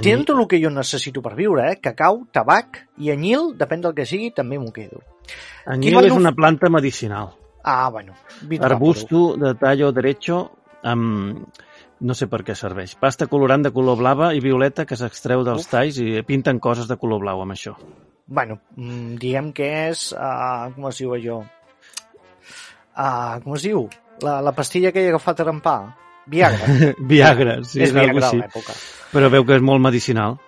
[0.00, 1.78] tenen tot el que jo necessito per viure, eh?
[1.82, 5.02] Cacau, tabac i anyil, depèn del que sigui, també m'ho quedo.
[5.70, 7.32] Anyil és una planta medicinal.
[7.64, 8.14] Ah, bueno.
[8.60, 10.50] Arbusto de tallo derecho
[10.82, 11.46] amb...
[12.04, 12.96] No sé per què serveix.
[13.00, 15.70] Pasta colorant de color blava i violeta que s'extreu dels Uf.
[15.70, 17.72] talls i pinten coses de color blau amb això.
[18.26, 20.06] Bueno, mm, diguem que és...
[20.16, 21.42] Uh, com es diu allò?
[22.94, 23.84] Uh, com es diu?
[24.24, 25.78] La, la pastilla aquella que fa trempar?
[26.30, 26.68] Viagra.
[27.12, 28.40] Viagra, sí, és és Viagra a així.
[28.40, 28.76] l'època.
[29.12, 30.38] Però veu que és molt medicinal.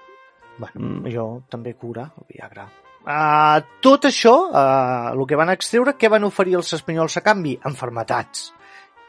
[0.56, 1.02] Bueno, Mm.
[1.02, 1.12] mm.
[1.12, 2.64] jo també cura el Viagra.
[3.06, 7.58] Uh, tot això, uh, el que van extreure, què van oferir els espanyols a canvi?
[7.68, 8.52] Enfermetats.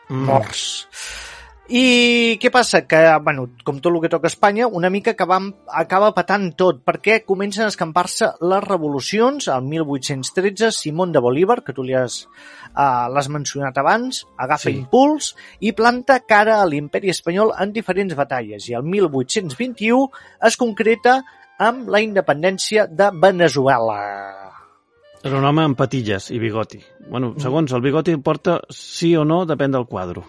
[0.09, 0.23] Mm.
[0.27, 0.67] morts.
[1.67, 2.85] I què passa?
[2.87, 6.77] Que, bueno, com tot el que toca Espanya, una mica que vam, acaba patant tot,
[6.87, 9.49] perquè comencen a escampar-se les revolucions.
[9.51, 12.21] El 1813, Simón de Bolívar, que tu li has,
[12.71, 14.77] uh, l'has mencionat abans, agafa Sí.
[14.77, 18.69] impuls i planta cara a l'imperi espanyol en diferents batalles.
[18.69, 20.07] I el 1821
[20.47, 21.25] es concreta
[21.59, 23.99] amb la independència de Venezuela.
[25.21, 26.79] Era un home amb patilles i bigoti.
[27.09, 30.23] Bueno, segons el bigoti porta sí o no, depèn del quadro.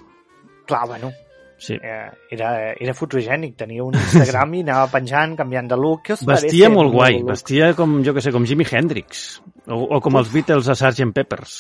[0.67, 1.13] Clar, bueno,
[1.59, 1.75] Sí.
[1.75, 6.05] eh, era, era fotogènic, tenia un Instagram i anava penjant, canviant de look.
[6.07, 7.33] ¿Qué os Vestia molt guai, look?
[7.33, 9.41] vestia com, jo que sé, com Jimi Hendrix.
[9.67, 11.11] O, o com els Beatles a Sgt.
[11.17, 11.57] Peppers.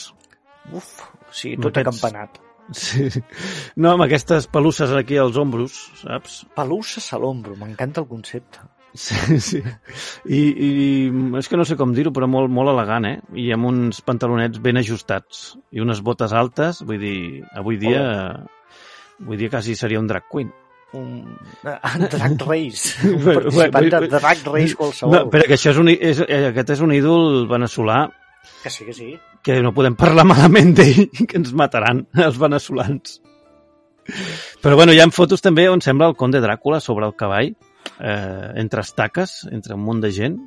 [0.72, 0.92] Uf,
[1.34, 2.38] sí, tot aquests- acampanat.
[2.70, 3.06] Sí.
[3.80, 6.42] No, amb aquestes pelusses aquí als ombros, saps?
[6.54, 8.61] Pelusses a l'ombro, m'encanta el concepte.
[8.98, 9.61] Sí, sí.
[10.28, 10.70] I, I
[11.38, 13.16] és que no sé com dir-ho, però molt, molt elegant, eh?
[13.40, 17.18] I amb uns pantalonets ben ajustats i unes botes altes, vull dir,
[17.56, 18.04] avui dia...
[19.26, 20.50] Vull dir, quasi seria un drag queen.
[20.96, 25.14] Un drag race, un Bueno, participant bueno, de drag race qualsevol.
[25.14, 28.07] No, però que això és un, és, eh, aquest és un ídol veneçolà
[28.62, 29.09] Que sí, que sí.
[29.42, 33.18] que no podem parlar malament d'ell, que ens mataran els veneçolans.
[34.62, 37.52] Però bueno, hi ha fotos també on sembla el conde Dràcula sobre el cavall,
[37.98, 40.38] eh, entre estaques, entre un munt de gent.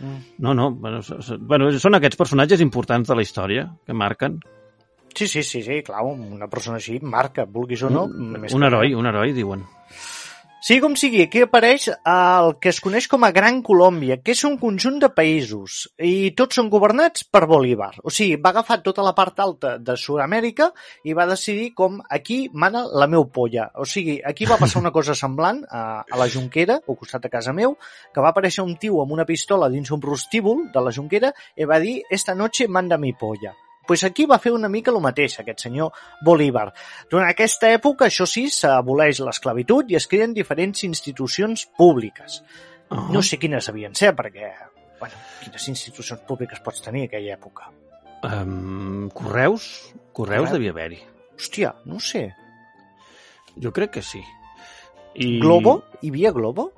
[0.00, 0.20] Mm.
[0.38, 1.02] No, no, bueno,
[1.40, 4.38] bueno, són aquests personatges importants de la història que marquen.
[5.14, 8.06] Sí, sí, sí, sí, clar, una persona així marca, vulguis o no.
[8.08, 9.66] més un que heroi, un heroi, diuen.
[10.60, 14.42] Sí, com sigui, aquí apareix el que es coneix com a Gran Colòmbia, que és
[14.44, 17.94] un conjunt de països, i tots són governats per Bolívar.
[18.04, 20.68] O sigui, va agafar tota la part alta de Sud-amèrica
[21.08, 23.70] i va decidir com aquí mana la meu polla.
[23.80, 27.32] O sigui, aquí va passar una cosa semblant a, a la Junquera, al costat de
[27.32, 27.78] casa meu,
[28.12, 31.64] que va aparèixer un tio amb una pistola dins un prostíbul de la Junquera i
[31.64, 33.56] va dir «Esta noche manda mi polla».
[33.86, 35.92] Pues aquí va fer una mica el mateix, aquest senyor
[36.24, 36.68] Bolívar.
[37.10, 42.42] Durant aquesta època, això sí, s'aboleix l'esclavitud i es creen diferents institucions públiques.
[42.90, 43.06] Oh.
[43.14, 44.52] No sé quines havien ser, perquè,
[45.00, 47.70] bueno, quines institucions públiques pots tenir aquella època?
[48.22, 49.94] Um, correus?
[50.12, 50.58] Correus Correu.
[50.58, 51.00] devia haver-hi.
[51.38, 52.28] Hòstia, no sé.
[53.56, 54.20] Jo crec que sí.
[55.14, 55.38] I...
[55.40, 55.80] Globo?
[56.02, 56.70] Hi havia Globo?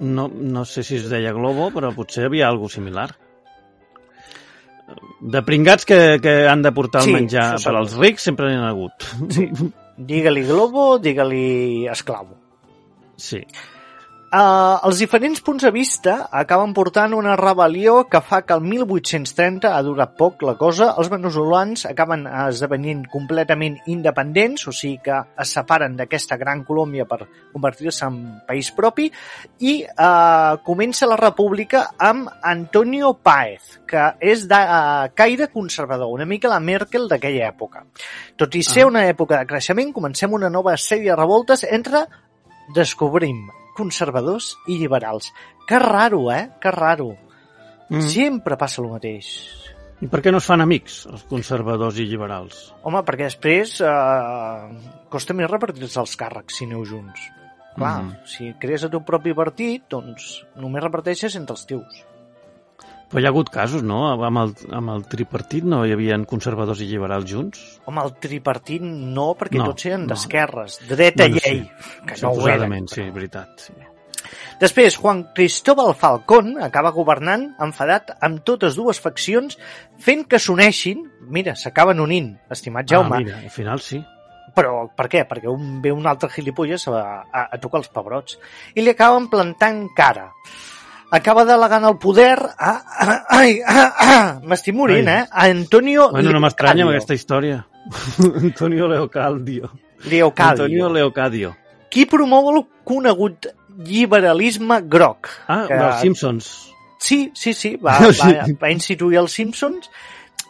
[0.00, 3.10] No, no sé si es deia Globo, però potser hi havia alguna similar.
[5.20, 7.78] De pringats que, que han de portar el Sí, menjar això per segur.
[7.80, 9.06] als rics sempre n'hi ha hagut.
[9.32, 9.46] Sí.
[9.96, 12.34] Digue-li Globo, digue-li esclavo.
[13.16, 13.40] Sí.
[14.34, 19.70] Uh, els diferents punts de vista acaben portant una rebel·lió que fa que el 1830,
[19.70, 25.54] ha durat poc la cosa, els veneçolans acaben esdevenint completament independents, o sigui que es
[25.54, 27.20] separen d'aquesta gran Colòmbia per
[27.52, 29.06] convertir-se en país propi,
[29.70, 36.26] i uh, comença la república amb Antonio Páez, que és de uh, caire conservador, una
[36.26, 37.86] mica la Merkel d'aquella època.
[38.34, 38.90] Tot i ser Ah.
[38.96, 42.08] una època de creixement, comencem una nova sèrie de revoltes entre
[42.74, 43.44] descobrim
[43.76, 45.32] conservadors i liberals.
[45.68, 46.50] Que raro, eh?
[46.60, 47.12] Que raro.
[47.90, 48.00] Mm.
[48.00, 49.28] Sempre passa el mateix.
[50.02, 52.72] I per què no es fan amics, els conservadors i liberals?
[52.84, 57.20] Home, perquè després eh, costa més repartir-se els càrrecs si aneu junts.
[57.74, 58.16] Clar, Mhm.
[58.24, 62.04] si crees el teu propi partit, doncs només reparteixes entre els teus.
[63.14, 64.00] Però hi ha hagut casos, no?
[64.26, 67.60] Amb el, amb el tripartit no hi havia conservadors i liberals junts?
[67.86, 70.10] Home, el tripartit no, perquè No, tots eren no.
[70.10, 71.60] d'esquerres, dreta Bueno, llei,
[72.08, 72.40] que no ho eren.
[72.40, 73.68] Suposadament, sí, veritat.
[73.68, 73.76] Sí.
[74.58, 79.58] Després, Juan Cristóbal Falcón acaba governant enfadat amb totes dues faccions,
[80.02, 84.02] fent que s'uneixin, mira, s'acaben unint, estimat Jaume, Ah, mira, al final sí.
[84.54, 85.24] però per què?
[85.28, 88.38] Perquè un ve un altre gilipolles a, a, a tocar els pebrots.
[88.74, 90.28] I li acaben plantant cara.
[91.14, 92.72] Acaba delegant el poder a...
[93.38, 93.58] ai,
[94.50, 95.22] m'estic morint, Ai.
[95.22, 95.28] eh?
[95.30, 97.60] A Antonio Bueno, no m'estranya amb aquesta història.
[98.42, 99.70] Antonio Leocadio.
[100.10, 100.64] Leocadio.
[100.64, 101.52] Antonio Leocadio.
[101.92, 103.46] Qui promou el conegut
[103.86, 105.30] lliberalisme groc.
[105.46, 106.50] Ah, que- dels Simpsons.
[107.04, 109.90] Sí, sí, sí, va, va, va instituir els Simpsons.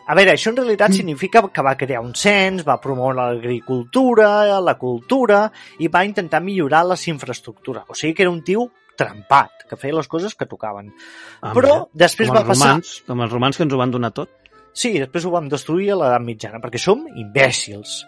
[0.07, 4.74] A veure, això en realitat significa que va crear un cens, va promoure l'agricultura, la
[4.77, 5.46] cultura
[5.81, 7.87] i va intentar millorar les infraestructures.
[7.88, 8.66] O sigui que era un tio
[8.98, 10.90] trempat, que feia les coses que tocaven.
[11.40, 12.74] Ah, Però mira, després com va passar...
[12.74, 14.33] Romans, com els romans que ens ho van donar tot.
[14.74, 18.00] Sí, després ho vam destruir a l'edat mitjana, perquè som imbècils.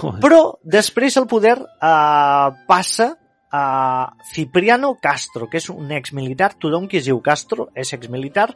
[0.00, 0.18] Joder.
[0.24, 3.12] Però després el poder eh, passa
[3.50, 8.50] a Cipriano Castro, que és un exmilitar, tothom qui es diu Castro és exmilitar,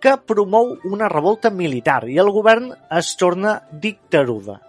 [0.00, 4.60] que promou una revolta militar i el govern es torna dictaruda.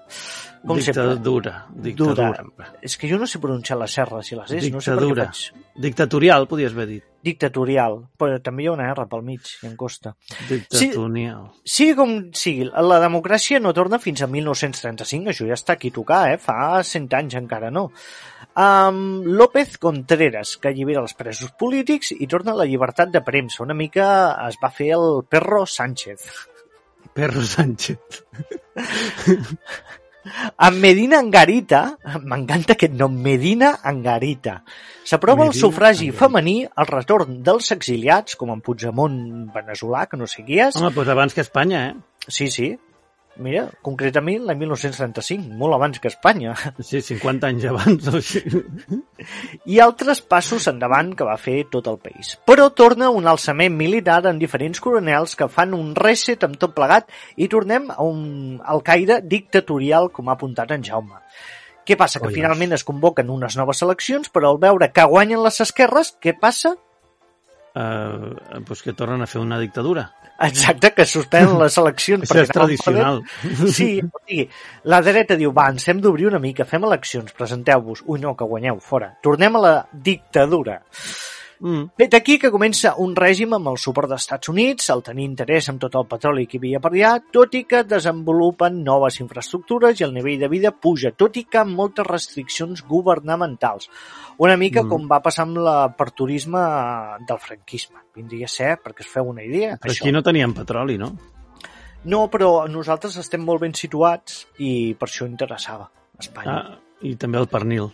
[0.59, 1.03] Com sempre.
[1.05, 1.53] dictadura.
[1.71, 2.43] Dictadura.
[2.83, 5.05] És que jo no sé pronunciar les R's i les S, no sé per què
[5.07, 5.25] Dictadura.
[5.31, 7.03] faig Dictatorial, podies haver dit.
[7.23, 10.13] dictatorial, però també hi ha una R pel mig i em costa.
[10.49, 11.45] Dictatorial.
[11.63, 15.95] Sigui com sigui, la democràcia no torna fins a 1935, això ja està aquí a
[15.99, 16.37] tocar, eh?
[16.37, 17.89] fa 100 anys encara no.
[18.59, 23.63] Um, López Contreras, que allibera els presos polítics i torna la llibertat de premsa.
[23.63, 26.27] Una mica es va fer el Perro Sánchez.
[27.13, 28.23] Perro Sánchez.
[30.57, 31.81] Amb Medina Angarita,
[32.23, 34.59] m'encanta aquest nom, Medina Angarita,
[35.03, 36.19] s'aprova el sufragi Angarita.
[36.25, 39.17] femení, el retorn dels exiliats, com en Puigdemont
[39.55, 40.77] veneçolà, que no sé qui és.
[40.79, 42.27] Home, doncs abans que Espanya, eh?
[42.27, 42.73] Sí, sí.
[43.39, 46.55] Mira, concretament l'any 1935, molt abans que Espanya.
[46.83, 48.41] Sí, 50 anys abans o així.
[49.71, 52.33] I altres passos endavant que va fer tot el país.
[52.49, 57.07] Però torna un alçament militar amb diferents coronels que fan un reset amb tot plegat
[57.39, 61.23] i tornem a un, al caire dictatorial, com ha apuntat en Jaume.
[61.87, 62.19] Què passa?
[62.19, 62.41] Que Collons.
[62.41, 66.75] finalment es convoquen unes noves eleccions, però al veure que guanyen les esquerres, què passa?
[67.79, 70.09] Uh, doncs que tornen a fer una dictadura.
[70.43, 72.25] Exacte, que suspenen les eleccions.
[72.27, 73.21] Això és tradicional.
[73.23, 73.71] perdent.
[73.75, 74.45] Sí, o sigui,
[74.91, 78.03] la dreta diu, va, ens hem d'obrir una mica, fem eleccions, presenteu-vos.
[78.07, 79.13] Ui, no, que guanyeu, fora.
[79.23, 80.81] Tornem a la dictadura.
[81.59, 81.89] Mm.
[81.99, 85.67] Vet aquí que comença un règim amb el suport dels Estats Units, el tenir interès
[85.69, 89.99] en tot el petroli que hi havia per allà, tot i que desenvolupen noves infraestructures
[89.99, 93.89] i el nivell de vida puja, tot i que amb moltes restriccions governamentals.
[94.37, 94.89] Una mica Mm.
[94.89, 96.61] com va passar amb l'aperturisme
[97.27, 97.99] del franquisme.
[98.15, 100.03] Vindria a ser, perquè es feu una idea, Però això.
[100.03, 101.11] aquí no teníem petroli, no?
[102.05, 106.53] No, però nosaltres estem molt ben situats i per això interessava Espanya.
[106.57, 107.91] Ah, I també el pernil.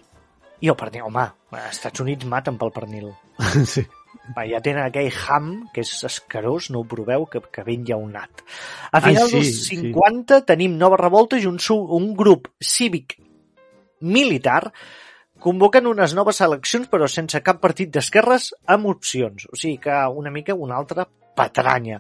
[0.65, 3.12] I el pernil, home, als Estats Units maten pel pernil.
[3.73, 3.86] sí.
[4.34, 8.41] Va, ja tenen aquell ham, que és escarós, no ho proveu, que, que ben llaunat.
[8.89, 11.60] A Ai, finals sí, dels 50 tenim noves revoltes i un,
[11.99, 13.19] un grup cívic
[14.01, 14.71] militar
[15.45, 19.45] convoquen unes noves eleccions però sense cap partit d'esquerres amb opcions.
[19.51, 21.99] O sigui que una mica una altra patranya.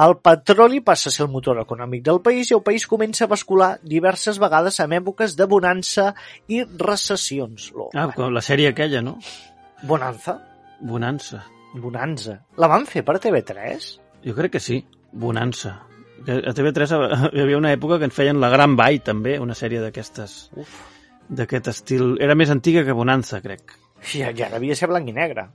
[0.00, 3.30] El petroli passa a ser el motor econòmic del país i el país comença a
[3.32, 6.12] bascular diverses vegades en èpoques de bonança
[6.48, 7.70] i recessions.
[7.74, 9.18] Lo, Ah, com la sèrie aquella, no?
[9.82, 10.38] Bonanza?
[10.80, 11.42] Bonança.
[11.74, 12.38] Bonanza.
[12.56, 13.90] La van fer per TV3?
[14.24, 14.80] Jo crec que sí.
[15.12, 15.82] Bonança.
[16.26, 16.92] A TV3
[17.36, 20.72] hi havia una època que ens feien La Gran Vall, també, una sèrie d'aquestes Uf.
[21.28, 22.16] d'aquest estil.
[22.20, 23.76] Era més antiga que Bonanza, crec.
[24.12, 25.46] Ja, ja devia ser blanc i negre.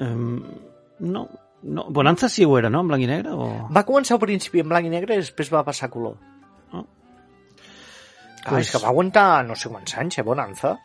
[0.00, 0.40] Um,
[1.00, 1.26] no,
[1.66, 1.84] no.
[1.90, 2.80] Bonanza sí ho era, no?
[2.84, 3.32] En blanc i negre?
[3.34, 3.48] O...
[3.74, 6.16] Va començar al principi en blanc i negre i després va passar color.
[6.72, 6.84] Oh.
[8.44, 10.76] Ah, Pues- és que va aguantar no sé quants anys, eh, Bonanza.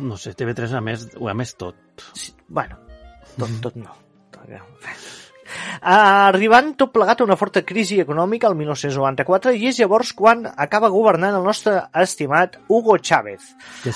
[0.00, 1.76] No sé, TV3 a més, ho ha més tot.
[2.16, 2.78] Sí, bueno,
[3.36, 3.92] tot, tot no.
[5.80, 10.88] Arribant tot plegat a una forta crisi econòmica el 1994 i és llavors quan acaba
[10.92, 13.42] governant el nostre estimat Hugo Chávez.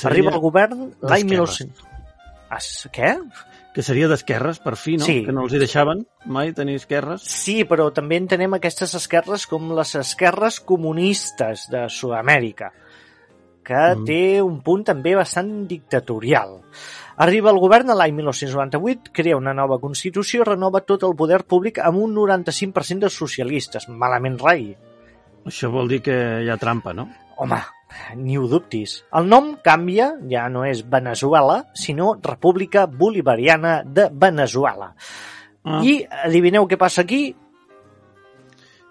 [0.04, 1.60] Arriba al govern l'any d'esquerres.
[1.64, 1.90] 1900...
[2.54, 3.14] As- Què?
[3.74, 5.06] Que seria d'esquerres, per fi, no?
[5.08, 5.18] Sí.
[5.26, 7.24] Que no els hi deixaven mai tenir esquerres.
[7.26, 12.72] Sí, però també entenem aquestes esquerres com les esquerres comunistes de Sud-amèrica.
[13.64, 14.04] que mm.
[14.04, 16.58] té un punt també bastant dictatorial.
[17.24, 21.40] Arriba el govern a l'any 1998, crea una nova Constitució i renova tot el poder
[21.48, 23.88] públic amb un 95% de socialistes.
[23.88, 24.74] Malament rai.
[25.48, 27.08] Això vol dir que hi ha trampa, no?
[27.40, 27.62] Home,
[28.16, 28.98] ni ho dubtis.
[29.14, 34.92] El nom canvia, ja no és Venezuela, sinó República Bolivariana de Venezuela.
[35.64, 35.80] Ah.
[35.80, 37.34] I adivineu què passa aquí?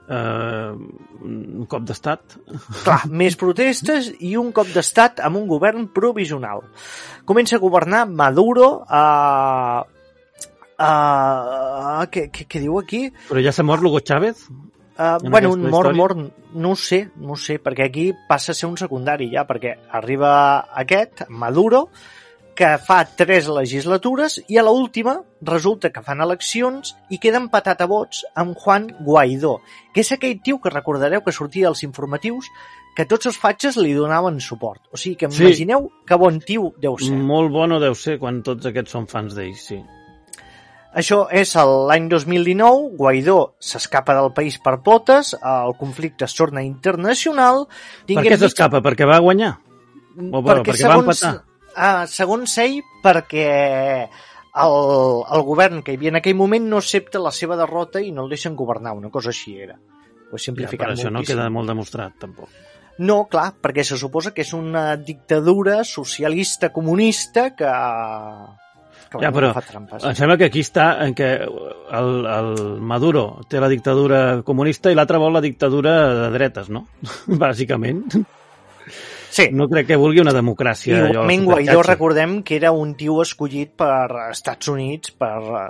[0.04, 0.76] Uh,
[1.24, 2.36] un cop d'estat.
[2.84, 6.66] Clar, més protestes i un cop d'estat amb un govern provisional.
[7.30, 9.04] Comença a governar Maduro a...
[9.84, 13.06] Uh, uh, què, què, què diu aquí?
[13.30, 14.44] Però ja s'ha mort Hugo Chávez?
[14.94, 16.18] Uh, bueno, un mort, mort,
[16.54, 19.74] no ho sé, no ho sé, perquè aquí passa a ser un secundari ja, perquè
[19.90, 20.34] arriba
[20.70, 21.88] aquest, Maduro,
[22.54, 27.82] que fa tres legislatures i a la última resulta que fan eleccions i queda empatat
[27.82, 29.58] a vots amb Juan Guaidó,
[29.94, 32.52] que és aquell tio que recordareu que sortia als informatius
[32.94, 34.84] que tots els fatxes li donaven suport.
[34.94, 35.42] O sigui que sí.
[35.42, 37.18] imagineu que bon tio deu ser.
[37.18, 39.82] Molt bon deu ser quan tots aquests són fans d'ells, sí.
[40.94, 47.66] Això és l'any 2019, Guaidó s'escapa del país per potes, el conflicte es torna internacional...
[48.10, 48.78] Per què s'escapa?
[48.78, 48.86] Mig...
[48.92, 49.56] Perquè va guanyar?
[50.14, 51.34] O, perquè, perquè segons, va empatar?
[51.74, 53.48] Uh, segons ell, perquè
[54.62, 54.78] el,
[55.34, 58.28] el govern que hi havia en aquell moment no accepta la seva derrota i no
[58.28, 59.80] el deixen governar, una cosa així era.
[60.30, 61.34] Ho he simplificat ja, però això moltíssim.
[61.38, 62.54] no queda molt demostrat, tampoc.
[63.02, 67.72] No, clar, perquè se suposa que és una dictadura socialista comunista que,
[69.20, 70.06] que ja, però no fa trampes.
[70.10, 72.54] em sembla que aquí està en què el, el
[72.94, 76.88] Maduro té la dictadura comunista i l'altre vol la dictadura de dretes, no?
[77.46, 78.04] Bàsicament.
[79.34, 79.48] Sí.
[79.52, 80.94] No crec que vulgui una democràcia.
[80.94, 85.64] I igualment Guaidó recordem que era un tio escollit per Estats Units per uh,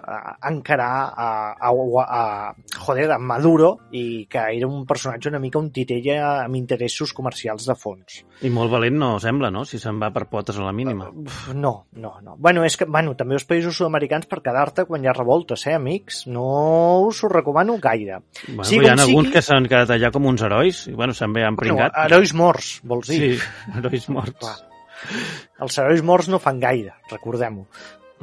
[0.50, 2.24] encarar a, a, a,
[2.84, 7.70] joder, a Maduro i que era un personatge una mica un titella amb interessos comercials
[7.70, 8.20] de fons.
[8.44, 9.64] I molt valent no sembla, no?
[9.64, 11.08] Si se'n va per potes a la mínima.
[11.08, 12.36] Uh, no, no, no.
[12.36, 15.78] Bueno, és que, bueno, també els països sud-americans per quedar-te quan hi ha revoltes, eh,
[15.80, 16.26] amics?
[16.28, 16.50] No
[17.08, 18.20] us ho recomano gaire.
[18.50, 19.38] Bueno, sí, hi ha alguns sigui...
[19.38, 21.96] que s'han quedat allà com uns herois i, bueno, s'han bé han pringat.
[21.96, 23.22] Bueno, herois morts, vols dir?
[23.24, 24.40] Sí, herois morts.
[24.40, 24.56] Clar.
[25.64, 27.68] Els herois morts no fan gaire, recordem-ho.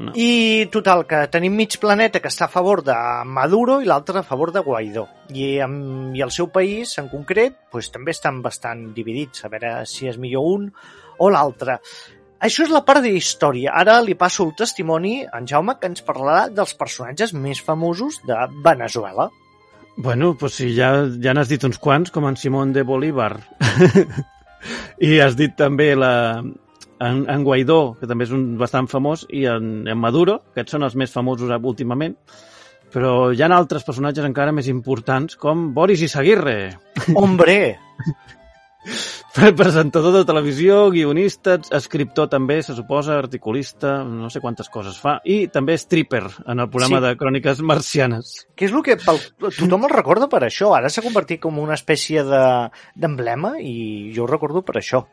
[0.01, 0.15] No.
[0.17, 2.95] I total, que tenim mig planeta que està a favor de
[3.29, 5.05] Maduro i l'altre a favor de Guaidó.
[5.29, 9.75] I, amb, I el seu país, en concret, pues, també estan bastant dividits, a veure
[9.91, 10.71] si és millor un
[11.21, 11.77] o l'altre.
[12.41, 13.75] Això és la part de història.
[13.77, 18.23] Ara li passo el testimoni a en Jaume, que ens parlarà dels personatges més famosos
[18.25, 19.29] de Venezuela.
[20.01, 23.35] Bueno, pues si ja, ja n'has dit uns quants, com en Simón de Bolívar.
[25.01, 26.43] I has dit també la,
[27.01, 30.85] en, en Guaidó, que també és un bastant famós, i en, en Maduro, que són
[30.85, 32.17] els més famosos últimament,
[32.93, 36.59] però hi ha altres personatges encara més importants, com Boris Izaguirre.
[37.15, 37.57] Hombre!
[39.57, 45.45] presentador de televisió, guionista, escriptor també, se suposa, articulista, no sé quantes coses fa, i
[45.53, 47.05] també stripper en el programa sí.
[47.07, 48.35] de Cròniques Marcianes.
[48.59, 50.75] Que és el que pel, tothom el recorda per això.
[50.77, 55.05] Ara s'ha convertit com una espècie d'emblema de, i jo ho recordo per això.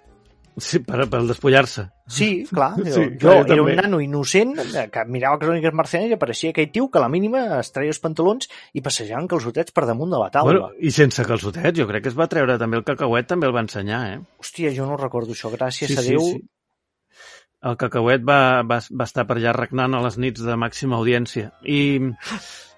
[0.57, 1.83] Sí, per, per despullar-se.
[2.09, 2.71] Sí, clar.
[2.79, 4.55] Jo, sí, jo clar, era un nano innocent
[4.93, 8.01] que mirava cròniques marcianes i apareixia aquell tio que a la mínima es treia els
[8.01, 10.49] pantalons i passejaven calçotets per damunt de la taula.
[10.49, 13.53] Bueno, I sense calçotets, jo crec que es va treure també el cacauet, també el
[13.53, 14.19] va ensenyar, eh?
[14.41, 16.25] Hòstia, jo no recordo això, gràcies sí, a Déu.
[16.25, 17.21] Sí, sí.
[17.69, 21.53] El cacauet va, va, va estar per allà regnant a les nits de màxima audiència.
[21.69, 21.79] I...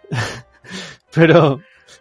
[1.16, 1.42] Però,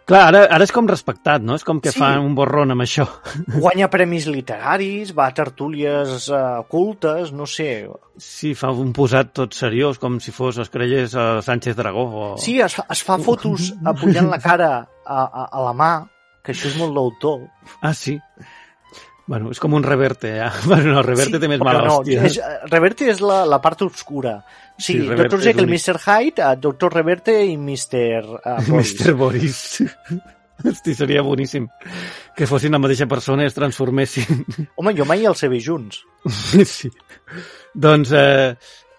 [0.09, 1.53] Clar, ara, ara és com respectat, no?
[1.59, 1.99] És com que sí.
[2.01, 3.05] fa un borrón amb això.
[3.63, 7.85] Guanya premis literaris, va a tertúlies uh, cultes, no sé.
[8.17, 12.07] Sí, fa un posat tot seriós, com si fos, es creies a Sánchez Dragó.
[12.09, 12.29] O...
[12.41, 15.91] Sí, es fa, es fa fotos apujant la cara a, a, a la mà,
[16.41, 17.45] que això és molt d'autor.
[17.77, 18.17] Ah, sí?
[19.29, 20.49] Bueno, és com un reverte, ja.
[20.69, 22.25] Bueno, no, reverte sí, té més mala no, hòstia.
[22.25, 22.39] És,
[22.71, 24.39] reverte és la, la part obscura.
[24.79, 25.37] Sí, sí Dr.
[25.43, 25.99] Jekyll, Mr.
[26.01, 26.89] Hyde, uh, Dr.
[26.97, 28.39] Reverte i Mr.
[28.39, 28.95] Uh, Boris.
[28.97, 29.15] Mr.
[29.19, 29.63] Boris.
[30.59, 31.69] Hosti, seria boníssim
[32.35, 34.41] que fossin la mateixa persona i es transformessin.
[34.75, 36.01] Home, jo mai els he vist junts.
[36.67, 36.89] sí.
[37.71, 38.57] Doncs eh,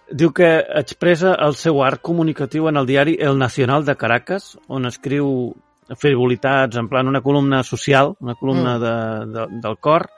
[0.09, 4.89] diu que expressa el seu art comunicatiu en el diari El Nacional de Caracas, on
[4.89, 5.51] escriu
[5.99, 8.81] frivolitats, en plan una columna social, una columna mm.
[8.81, 8.95] de,
[9.35, 10.09] de, del cor,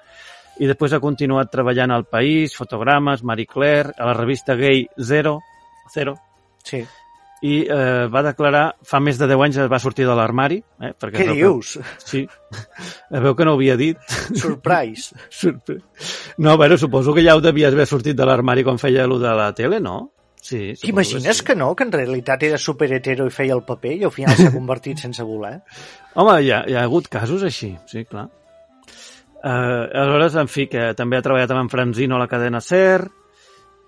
[0.62, 5.40] i després ha continuat treballant al País, Fotogrames, Marie Claire, a la revista Gay Zero,
[5.94, 6.18] Zero.
[6.64, 6.84] Sí.
[7.44, 10.62] I eh, va declarar, fa més de 10 anys va sortir de l'armari.
[10.80, 11.74] Eh, perquè Què dius?
[11.76, 12.22] Que, sí.
[13.26, 14.00] Veu que no ho havia dit.
[14.32, 15.18] Surprise.
[15.42, 15.84] Surprise.
[16.38, 19.34] No, bueno, suposo que ja ho devies haver sortit de l'armari quan feia allò de
[19.36, 19.98] la tele, no?
[20.44, 21.44] Sí, T'imagines que, sí.
[21.48, 24.36] que no, que en realitat era super hetero i feia el paper i al final
[24.40, 25.58] s'ha convertit sense voler?
[26.20, 28.26] Home, hi ha, hi ha hagut casos així, sí, clar.
[29.44, 33.10] Uh, aleshores, en fi, que també ha treballat amb en Franzino a la cadena SER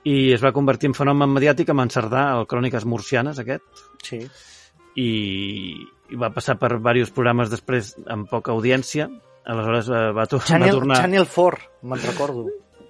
[0.06, 3.64] i es va convertir en fenomen mediàtic amb en Cerdà, el Cròniques Murcianes, aquest,
[4.04, 4.20] Sí.
[5.02, 5.08] i,
[6.12, 9.08] i va passar per diversos programes després amb poca audiència.
[9.46, 11.00] Aleshores eh, va, to va Channel, tornar...
[11.02, 12.46] Channel 4, me'n recordo.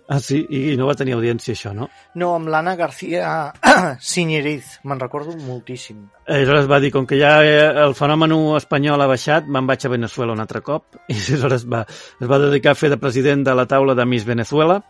[0.07, 0.45] Ah, sí?
[0.49, 1.87] I, I no va tenir audiència, això, no?
[2.21, 3.29] No, amb l'Anna García
[4.13, 6.03] Siñeriz, me'n recordo moltíssim.
[6.29, 9.91] Aleshores va dir, com que ja eh, el fenomen espanyol ha baixat, me'n vaig a
[9.95, 10.99] Venezuela un altre cop.
[11.09, 11.81] I aleshores va,
[12.21, 14.83] es va dedicar a fer de president de la taula de Miss Venezuela.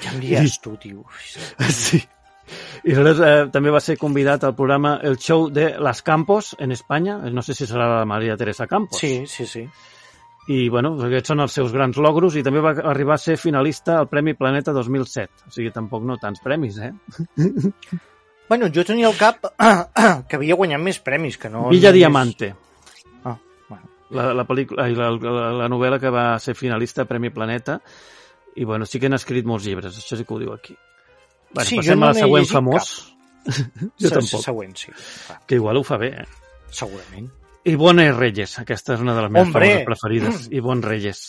[0.00, 1.04] Ja em diries tu, tio.
[1.82, 2.04] Sí.
[2.82, 6.70] I aleshores eh, també va ser convidat al programa El Show de Las Campos en
[6.72, 7.18] Espanya.
[7.30, 9.02] No sé si serà la Maria Teresa Campos.
[9.02, 9.66] Sí, sí, sí.
[10.50, 13.98] I, bueno, aquests són els seus grans logros i també va arribar a ser finalista
[14.00, 15.44] al Premi Planeta 2007.
[15.46, 16.92] O sigui, tampoc no tants premis, eh?
[18.50, 19.44] Bueno, jo tenia al cap
[20.26, 21.68] que havia guanyat més premis, que no...
[21.70, 22.48] Villa Diamante,
[23.22, 23.36] Ah,
[23.68, 23.86] bueno.
[24.10, 27.76] la, la, pel·lícula, la, la, la novel·la que va ser finalista a Premi Planeta.
[28.56, 30.74] I, bueno, sí que n'ha escrit molts llibres, això sí que ho diu aquí.
[31.54, 32.90] Bueno, Sí, passem no a la següent famós.
[34.02, 34.90] jo tampoc, Següent, sí.
[35.46, 36.26] Que igual ho fa bé, eh?
[36.74, 37.30] segurament.
[37.68, 39.66] Ivone Reyes, aquesta és una de les meves Hombre!
[39.66, 40.44] famoses preferides.
[40.60, 41.24] Ivone Reyes.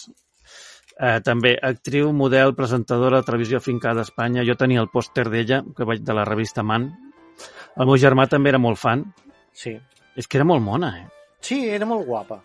[1.01, 4.45] Eh, també actriu, model, presentadora de televisió afincada a Espanya.
[4.47, 6.87] Jo tenia el pòster d'ella, que vaig de la revista Man.
[7.75, 9.03] El meu germà també era molt fan.
[9.51, 9.75] Sí.
[10.15, 11.07] És que era molt mona, eh?
[11.41, 12.41] Sí, era molt guapa.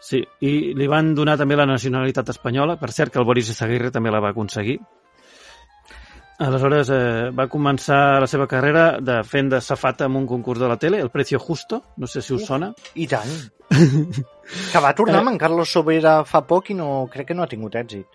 [0.00, 2.78] Sí, i li van donar també la nacionalitat espanyola.
[2.80, 4.78] Per cert, que el Boris Izaguirre també la va aconseguir.
[6.38, 10.68] Aleshores eh, va començar la seva carrera de fent de safata en un concurs de
[10.70, 12.68] la tele, El Precio Justo, no sé si us sona.
[12.94, 13.32] I tant.
[14.72, 17.50] que va tornar amb en Carlos Sobera fa poc i no, crec que no ha
[17.50, 18.06] tingut èxit.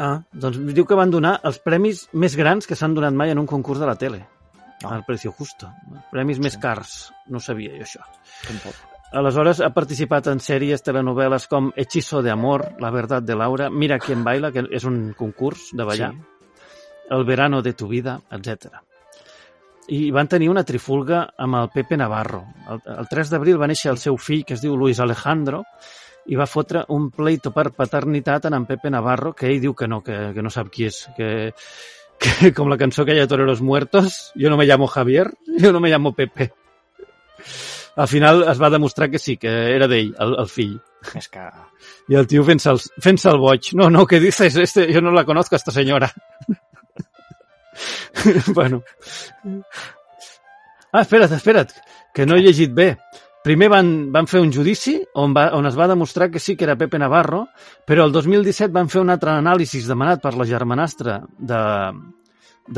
[0.00, 3.44] Ah, doncs diu que van donar els premis més grans que s'han donat mai en
[3.44, 4.24] un concurs de la tele.
[4.82, 4.96] Ah.
[4.96, 5.68] El Precio Justo.
[6.10, 7.12] Premis més cars.
[7.28, 8.02] No sabia jo això.
[8.48, 8.80] Tampoc.
[9.14, 14.00] Aleshores ha participat en sèries, telenovel·les com Hechizo de amor, La verdad de Laura, Mira
[14.02, 16.33] quién baila, que és un concurs de ballar, Sí.
[17.10, 18.80] El verano de tu vida, etc.
[19.92, 22.44] I van tenir una trifulga amb el Pepe Navarro.
[22.70, 25.64] El, el 3 d'abril va néixer el seu fill, que es diu Luis Alejandro,
[26.26, 29.88] i va fotre un pleito per paternitat en en Pepe Navarro, que ell diu que
[29.88, 31.52] no, que, que no sap qui és, que,
[32.18, 35.30] que com la cançó que hi ha Toreros Muertos, jo no me llamo Javier,
[35.60, 36.52] jo no me llamo Pepe.
[37.96, 40.78] Al final es va demostrar que sí, que era d'ell, el, el fill.
[41.14, 41.44] És que...
[42.10, 43.70] I el tio fent-se el, fent el boig.
[43.78, 44.56] No, no, ¿qué dices?
[44.56, 46.10] Este, yo no la conozco, esta señora.
[48.54, 48.82] bueno.
[50.92, 51.72] Ah, espera't, espera't,
[52.14, 52.94] que no he llegit bé.
[53.44, 56.64] Primer van, van fer un judici on, va, on es va demostrar que sí que
[56.64, 57.42] era Pepe Navarro,
[57.84, 61.58] però el 2017 van fer un altre anàlisi demanat per la germanastra de,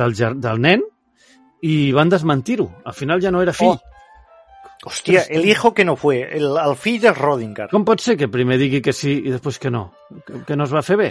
[0.00, 0.82] del, del nen
[1.62, 2.66] i van desmentir-ho.
[2.84, 3.76] Al final ja no era fill.
[3.76, 3.92] Oh.
[4.86, 7.68] Hòstia, el hijo que no fue, el, el fill de Rodinger.
[7.72, 9.88] Com pot ser que primer digui que sí i després que no?
[10.26, 11.08] Que, que no es va fer bé?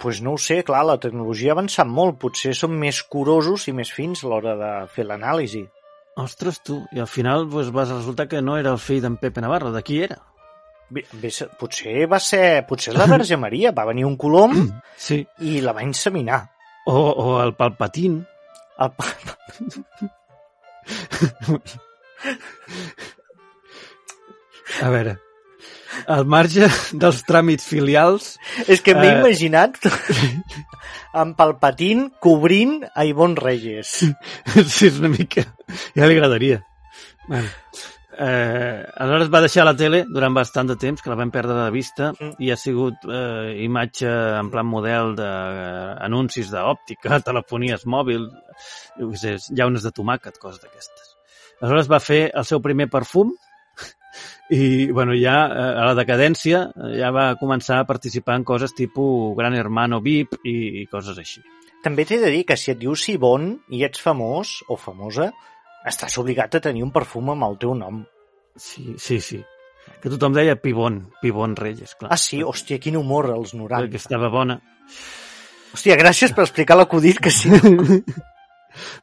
[0.00, 2.18] Pues no ho sé, clar, la tecnologia ha avançat molt.
[2.22, 5.64] Potser som més curosos i més fins a l'hora de fer l'anàlisi.
[6.20, 9.40] Ostres, tu, i al final pues, va resultar que no era el fill d'en Pepe
[9.40, 10.18] Navarro, de qui era?
[10.90, 12.64] Bé, bé, se- potser va ser...
[12.66, 14.56] Potser la Verge Maria va venir un colom
[15.06, 15.20] Sí.
[15.46, 16.42] i la va inseminar.
[16.90, 18.24] O, o el Palpatín.
[18.78, 18.90] El...
[24.82, 25.16] A veure,
[26.06, 29.18] al marge dels tràmits filials, És que m'he Eh.
[29.20, 29.76] imaginat
[31.14, 33.88] en Palpatín cobrint a Ivonne Reyes.
[34.66, 35.44] sí, és una mica...
[35.96, 36.60] Ja li agradaria.
[37.28, 37.48] Bueno,
[38.18, 41.70] eh, aleshores va deixar la tele durant bastant de temps, que la vam perdre de
[41.70, 42.32] vista, Mm.
[42.42, 44.08] i ha sigut eh, imatge
[44.40, 48.32] en plan model d'anuncis d'òptica, telefonies mòbils,
[48.98, 51.14] jo sé, llaunes de tomàquet, coses d'aquestes.
[51.60, 53.34] Aleshores va fer el seu primer perfum
[54.50, 58.74] i bueno, ja eh, a la decadència eh, ja va començar a participar en coses
[58.74, 61.42] tipus Gran Hermano VIP i, i coses així.
[61.84, 65.30] També t'he de dir que si et dius Ivonne i ets famós o famosa,
[65.88, 68.02] estàs obligat a tenir un perfum amb el teu nom.
[68.56, 69.40] Sí, sí, sí.
[70.02, 72.10] Que tothom deia Pibon, Pibon Reyes, clar.
[72.12, 72.42] Ah, sí?
[72.44, 73.88] Hòstia, quin humor als 90.
[73.92, 74.58] Que estava bona.
[75.72, 77.48] Hòstia, gràcies per explicar l'acudit, que sí.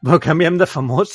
[0.04, 1.14] Però canviem de famós.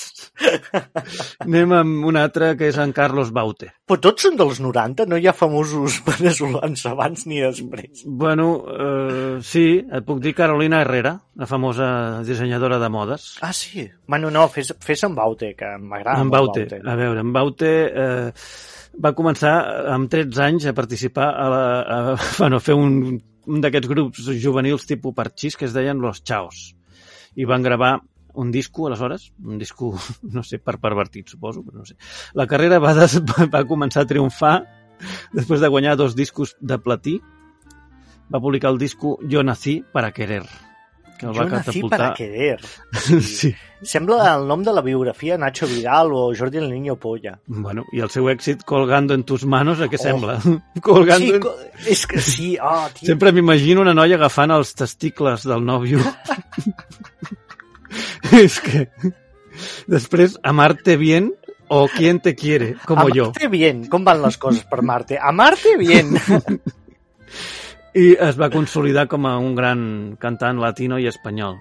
[1.46, 3.72] Anem amb un altre que és en Carlos Baute.
[3.88, 8.04] Però tots són dels 90, no hi ha famosos veneçolans abans ni després.
[8.06, 11.88] Bueno, eh, sí, et puc dir Carolina Herrera, la famosa
[12.28, 13.34] dissenyadora de modes.
[13.42, 13.88] Ah, sí?
[14.08, 16.80] Bueno, no, fes, fes en Baute, que m'agrada en molt Baute.
[16.80, 18.32] A veure, en Baute eh,
[19.02, 19.54] va començar
[19.94, 22.00] amb 13 anys a participar a, la, a,
[22.40, 26.74] bueno, a fer un, un d'aquests grups juvenils tipus parxís que es deien Los Chaos.
[27.36, 27.98] I van gravar
[28.34, 31.96] un disco, aleshores, un disco, no sé, per pervertit, suposo, però no sé.
[32.34, 33.20] La carrera va, des,
[33.54, 34.56] va començar a triomfar
[35.34, 37.18] després de guanyar dos discos de platí
[38.34, 40.44] va publicar el disco Yo nací para querer,
[41.20, 42.00] que el Jo va nací catapultar...
[42.00, 42.60] para querer.
[43.22, 43.54] Sí.
[43.84, 47.34] Sembla el nom de la biografia Nacho Vidal o Jordi el Niño Polla.
[47.48, 50.04] Bueno, i el seu èxit Colgando en tus manos, a què Oh.
[50.06, 50.38] sembla?
[50.82, 51.42] Colgando Sí, en...
[51.44, 53.10] co- és que sí, oh, tio.
[53.12, 56.00] Sempre m'imagino una noia agafant els testicles del nòvio.
[58.44, 58.88] és que...
[59.88, 61.32] Després, amarte bien
[61.70, 63.26] o quién te quiere, como yo.
[63.30, 63.84] Amarte bien.
[63.90, 65.20] Com van les coses per Marte?
[65.22, 66.16] Amarte bien.
[67.94, 71.60] I es va consolidar com a un gran cantant latino i espanyol.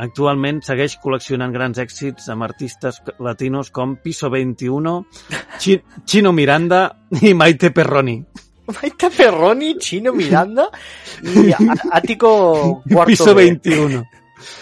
[0.00, 4.94] Actualment segueix col·leccionant grans èxits amb artistes latinos com Piso 21,
[5.60, 6.86] Chi- Chino Miranda
[7.20, 8.16] i Maite Perroni.
[8.70, 13.44] Maite Perroni, Chino Miranda A- Ático Cuarto Piso B.
[13.50, 14.02] 21.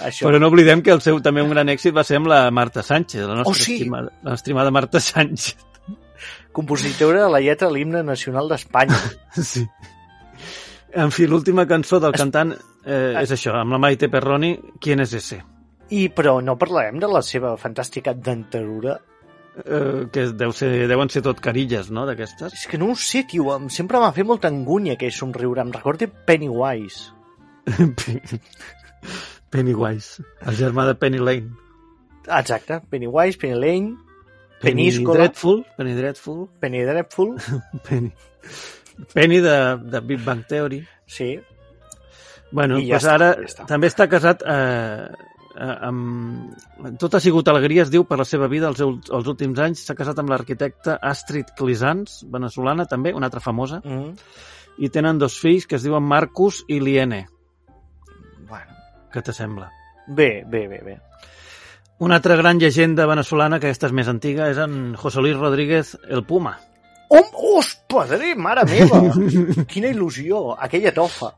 [0.05, 0.27] Això.
[0.29, 2.83] Però no oblidem que el seu també un gran èxit va ser amb la Marta
[2.83, 3.77] Sánchez, la nostra Oh, sí?
[3.79, 5.57] estimada, l'estimada Marta Sánchez.
[6.53, 8.99] Compositora de la lletra de l'himne nacional d'Espanya.
[9.39, 9.67] Sí.
[10.99, 15.13] En fi, l'última cançó del cantant eh, és això, amb la Maite Perroni, Quién es
[15.13, 15.43] ese?
[15.93, 18.97] I però no parlarem de la seva fantàstica dentadura.
[19.59, 22.53] Eh, que deu ser, deuen ser tot carilles, no?, d'aquestes.
[22.57, 23.53] És que no ho sé, tio.
[23.57, 25.61] em- Sempre m'ha fet molta angúnia aquell somriure.
[25.61, 27.13] Em recorda Pennywise.
[29.51, 31.51] Pennywise, el germà de Penny Lane.
[32.29, 32.81] Exacte.
[32.91, 33.97] Pennywise, Penny Lane,
[34.61, 35.15] Penny Peníscola.
[35.23, 37.37] Dreadful, Penny Dreadful, Penny Dreadful.
[37.89, 38.13] Penny,
[39.15, 39.57] Penny de,
[39.89, 40.83] de Big Bang Theory.
[41.07, 41.39] Sí.
[42.51, 43.67] Bueno, I ja pues està, ara ja està.
[43.69, 45.09] també està casat eh,
[45.55, 46.93] eh, amb...
[47.01, 49.85] Tot ha sigut alegria, es diu, per la seva vida els, els últims anys.
[49.87, 54.15] S'ha casat amb l'arquitecta Astrid Clisans, venezolana també, una altra famosa, Mm.
[54.79, 57.27] i tenen dos fills que es diuen Marcus i Liene.
[59.13, 59.71] Què te sembla?
[60.07, 60.97] Bé, bé, bé, bé.
[61.99, 65.97] Una altra gran llegenda venezolana, que aquesta és més antiga, és en José Luis Rodríguez,
[66.09, 66.55] el Puma.
[67.11, 69.01] Os, padre, mare meva!
[69.71, 71.33] Quina il·lusió, aquella tofa.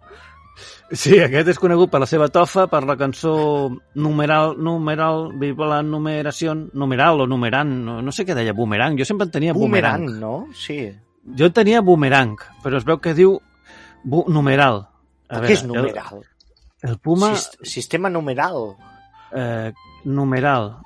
[0.91, 3.33] Sí, aquest és conegut per la seva tofa, per la cançó
[3.95, 9.07] numeral, numeral, viva la numeració, numeral o numerant, no, no sé què deia, boomerang, jo
[9.09, 10.09] sempre en tenia boomerang.
[10.09, 10.59] Boomerang, no?
[10.59, 10.83] Sí.
[11.39, 13.39] Jo en tenia boomerang, però es veu que diu
[14.03, 14.83] bu numeral.
[15.31, 16.19] A Què és numeral?
[16.19, 16.27] El,
[17.03, 18.77] Puma, Sis- Sistema numeral.
[19.33, 19.73] eh,
[20.05, 20.77] numeral,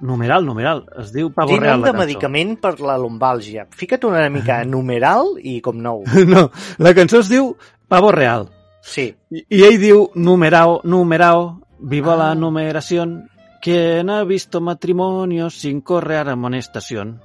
[0.00, 2.06] numeral, numeral, es diu pavo Té real la de cançó.
[2.06, 3.66] medicament per la lumbàlgia.
[3.70, 6.02] Fica't una mica numeral i com nou.
[6.26, 7.56] No, la cançó es diu
[7.88, 8.50] pavo real.
[8.82, 9.14] Sí.
[9.30, 12.16] I, i ell diu numerao, numerao, viva Ah.
[12.16, 13.30] la numeración.
[13.62, 17.22] ¿Quién ha visto matrimonio sin correr amonestación?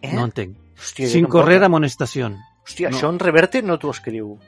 [0.00, 0.14] Eh?
[0.14, 0.56] No entenc.
[0.78, 2.38] Hòstia, sin correr amonestación.
[2.64, 2.96] Hòstia, no.
[2.96, 4.38] això en reverte no t'ho escriu.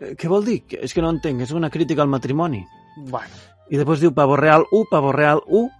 [0.00, 0.62] Eh, Què vol dir?
[0.64, 2.64] Que- És que no entenc, és una crítica al matrimoni.
[2.96, 3.34] Bueno,
[3.70, 5.70] Y después diu pavo real U, pavo real U.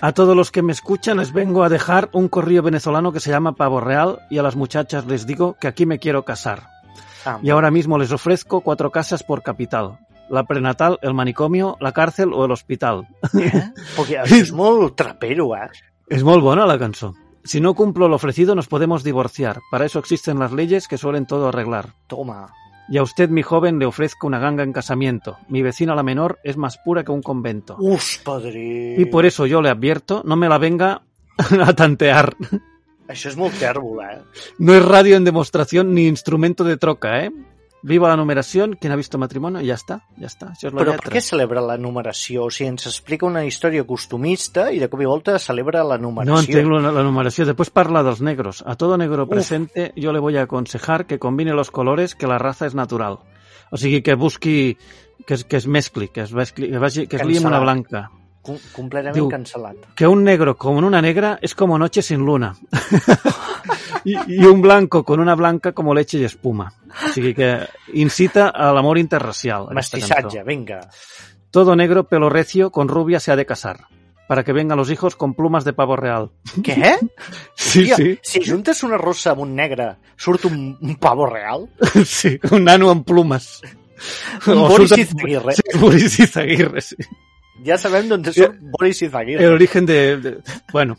[0.00, 3.30] A todos los que me escuchan les vengo a dejar un corrillo venezolano que se
[3.30, 6.66] llama Pavo Real y a las muchachas les digo que aquí me quiero casar.
[7.24, 9.98] ah, Y ahora mismo les ofrezco cuatro casas por capital.
[10.28, 13.06] La prenatal, el manicomio, la cárcel o el hospital.
[13.38, 13.70] eh?
[13.98, 15.68] Això és molt trapero, eh?
[16.08, 17.12] Es molt bona la cançó.
[17.44, 19.60] Si no cumplo lo ofrecido nos podemos divorciar.
[19.70, 21.94] Para eso existen las leyes que suelen todo arreglar.
[22.06, 22.48] Toma.
[22.88, 25.38] Y a usted, mi joven, le ofrezco una ganga en casamiento.
[25.48, 27.76] Mi vecina la menor es más pura que un convento.
[27.78, 28.96] Us, padre.
[28.98, 31.02] Y por eso yo le advierto, no me la venga
[31.66, 32.34] a tantear.
[33.12, 34.20] Això és molt tèrbol, eh?
[34.58, 37.32] No es radio en demostración ni instrumento de troca, ¿eh?
[37.82, 40.52] Viva la numeración, quien ha visto matrimonio, y ya está, ya está.
[40.52, 41.12] Això és la Però per lletra.
[41.16, 42.44] què celebra la numeració?
[42.46, 46.32] O sigui, ens explica una història costumista i de cop i volta celebra la numeració.
[46.32, 47.44] No entenc la, la numeració.
[47.48, 48.62] Después parla dels negros.
[48.66, 52.38] A todo negro presente yo le voy a aconsejar que combine los colores que la
[52.38, 53.18] raza es natural.
[53.72, 54.76] O sigui, que busqui,
[55.26, 57.58] que es, que es mescli, que es, mescli, que, vagi, que es liï amb una
[57.58, 58.10] blanca.
[58.42, 59.92] Com completament Diu- cancel·lat.
[59.94, 62.52] Que un negro con una negra es como noche sin luna.
[64.04, 66.72] y, y un blanco con una blanca como leche y espuma.
[67.06, 67.60] O sigui que
[67.94, 69.68] incita al amor interracial.
[69.70, 70.80] Mestissatge, vinga.
[71.50, 73.86] Todo negro, pelo recio, con rubia se ha de casar.
[74.26, 76.30] Para que vengan los hijos con plumas de pavo real.
[76.62, 76.98] Què?
[77.54, 78.18] Sí, Hòstia, sí.
[78.22, 81.68] Si juntes una rossa amb un negre, surt un, un pavo real?
[82.04, 83.60] Sí, un nano amb plumes.
[84.48, 85.54] Un Boris Izaguirre.
[85.54, 86.96] Sí, Boris Izaguirre, sí.
[87.64, 89.44] Ja sabem d'on surt Boris Izaguirre.
[89.44, 90.16] El origen de...
[90.18, 90.32] de...
[90.72, 90.96] Bueno,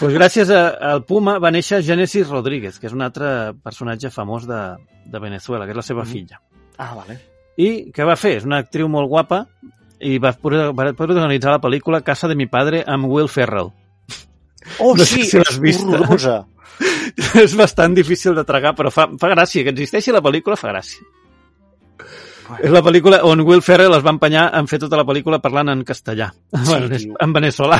[0.00, 4.46] pues gràcies a, al Puma va néixer Genesis Rodríguez, que és un altre personatge famós
[4.48, 4.60] de,
[5.06, 6.10] de Venezuela, que és la seva Mhm.
[6.12, 6.40] filla.
[6.78, 7.18] Ah, vale.
[7.60, 8.36] I què va fer?
[8.38, 9.44] És una actriu molt guapa
[10.00, 13.70] i va, pro- va protagonitzar la pel·lícula Casa de mi padre amb Will Ferrell.
[14.78, 15.84] Oh, No sí, si és vist.
[15.84, 16.46] horrorosa.
[17.44, 19.62] és bastant difícil de tragar, però fa, fa gràcia.
[19.64, 21.04] Que existeixi la pel·lícula fa gràcia.
[22.50, 22.64] Bueno.
[22.66, 25.70] És la pel·lícula on Will Ferrell es va empenyar en fer tota la pel·lícula parlant
[25.70, 26.30] en castellà.
[26.50, 27.14] Sí, bueno, tio.
[27.22, 27.78] en veneçolà.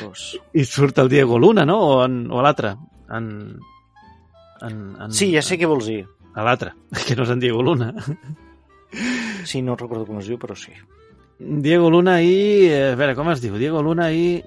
[0.00, 0.38] Pues...
[0.54, 1.78] I surt el Diego Luna, no?
[1.80, 2.74] O, en, o l'altre.
[3.10, 3.26] En,
[4.62, 6.04] en, en, Sí, ja sé què vols dir.
[6.38, 6.72] A l'altre,
[7.06, 7.90] que no és en Diego Luna.
[9.44, 10.72] Sí, no recordo com es diu, però sí.
[11.40, 12.68] Diego Luna i...
[12.68, 13.56] eh, A veure, com es diu?
[13.60, 14.38] Diego Luna i...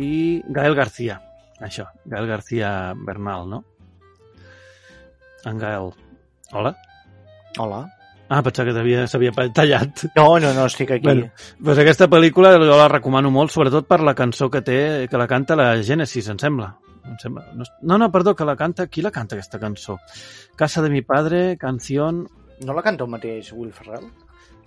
[0.00, 0.10] I
[0.54, 1.18] Gael García.
[1.60, 3.64] Això, Gael García Bernal, no?
[5.44, 5.90] En Gael.
[6.52, 6.74] Hola?
[7.58, 7.88] Hola.
[8.30, 10.04] Ah, pensava que s'havia tallat.
[10.14, 11.02] No, no, no, estic aquí.
[11.02, 14.76] Bueno, doncs aquesta pel·lícula jo la recomano molt, sobretot per la cançó que té,
[15.10, 16.68] que la canta la Genesis, em sembla.
[17.10, 17.48] Em sembla.
[17.58, 18.86] No, no, perdó, que la canta...
[18.86, 19.98] Qui la canta, aquesta cançó?
[20.54, 22.28] Casa de mi padre, canción...
[22.62, 24.06] No la canta el mateix Will Ferrell?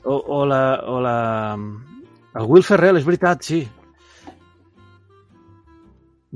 [0.04, 0.64] O, o la...
[0.84, 1.16] O la...
[2.36, 3.64] El Will Ferrell, és veritat, sí.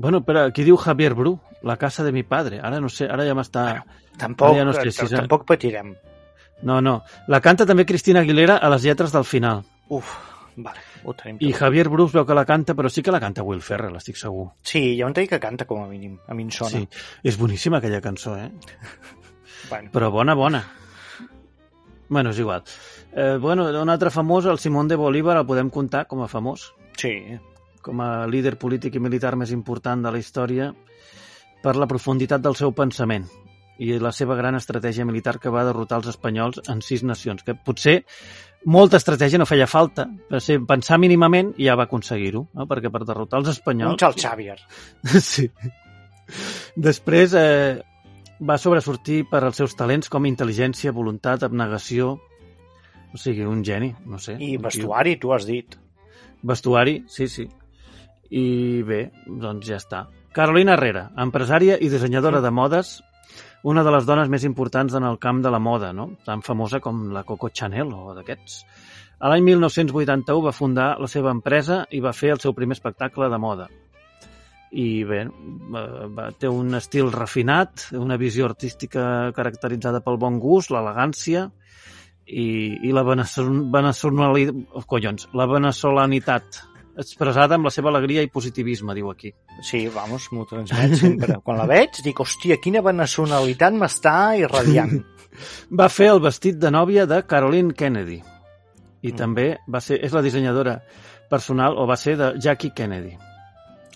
[0.00, 1.36] Bueno, però aquí diu Javier Bru,
[1.66, 2.62] la casa de mi padre.
[2.64, 3.68] Ara no sé, ara ja m'està...
[4.16, 5.92] Tampoc, Ara ja no sé si tampoc patirem.
[6.62, 7.02] No, no.
[7.30, 9.62] La canta també Cristina Aguilera a les lletres del final.
[9.94, 10.10] Uf,
[10.56, 11.38] vale, ho tenim.
[11.40, 11.60] I tot.
[11.60, 14.18] Javier Bru es veu que la canta, però sí que la canta Will Ferrell, estic
[14.18, 14.48] segur.
[14.66, 16.18] Sí, hi ha un tall que canta com a mínim.
[16.26, 16.82] A mi em sona.
[16.82, 18.50] Sí, és boníssima aquella cançó, eh?
[19.68, 20.62] Bueno, Però bona, bona.
[22.08, 22.62] Bueno, és igual.
[23.12, 26.70] Eh, bueno, un altre famós, el Simón de Bolívar, el podem comptar com a famós,
[26.96, 27.36] sí.
[27.82, 30.70] com a líder polític i militar més important de la història
[31.60, 33.26] per la profunditat del seu pensament
[33.78, 37.54] i la seva gran estratègia militar que va derrotar els espanyols en sis nacions, que
[37.54, 38.00] potser
[38.66, 42.66] molta estratègia no feia falta, però sí, pensar mínimament i ja va aconseguir-ho, no?
[42.70, 44.00] perquè per derrotar els Un espanyols...
[44.00, 44.58] Charles Xavier.
[45.32, 45.46] Sí.
[46.76, 47.78] Després eh,
[48.44, 52.16] va sobresortir per als seus talents com intel·ligència, voluntat, abnegació...
[53.08, 54.34] O sigui, un geni, no sé.
[54.36, 55.78] I un vestuari, tu has dit.
[56.44, 57.46] Vestuari, sí, sí.
[58.28, 60.02] I bé, doncs ja està.
[60.36, 62.98] Carolina Herrera, empresària i dissenyadora de modes,
[63.64, 66.10] una de les dones més importants en el camp de la moda, no?
[66.24, 68.60] tan famosa com la Coco Chanel o d'aquests.
[69.18, 73.26] A l'any 1981 va fundar la seva empresa i va fer el seu primer espectacle
[73.28, 73.66] de moda.
[74.70, 75.24] I bé,
[75.72, 81.48] va- va, té un estil refinat, una visió artística caracteritzada pel bon gust, l'elegància
[82.26, 86.60] i, i la veneçolanitat, oh, collons, la veneçolanitat
[86.98, 89.30] expressada amb la seva alegria i positivisme, diu aquí.
[89.62, 91.38] Sí, vamos, m'ho transmet sempre.
[91.44, 94.98] Quan la veig, dic, hòstia, quina veneçonalitat m'està irradiant.
[95.78, 99.16] Va fer el vestit de nòvia de Caroline Kennedy i Mm.
[99.16, 100.80] també va ser, és la dissenyadora
[101.30, 103.12] personal, o va ser de Jackie Kennedy.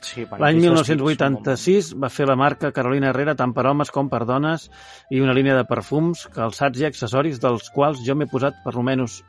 [0.03, 4.09] Sí, L'any aquests vestits 1986 va fer la marca Carolina Herrera tant per homes com
[4.11, 4.69] per dones
[5.11, 9.21] i una línia de perfums, calçats i accessoris dels quals jo m'he posat per almenys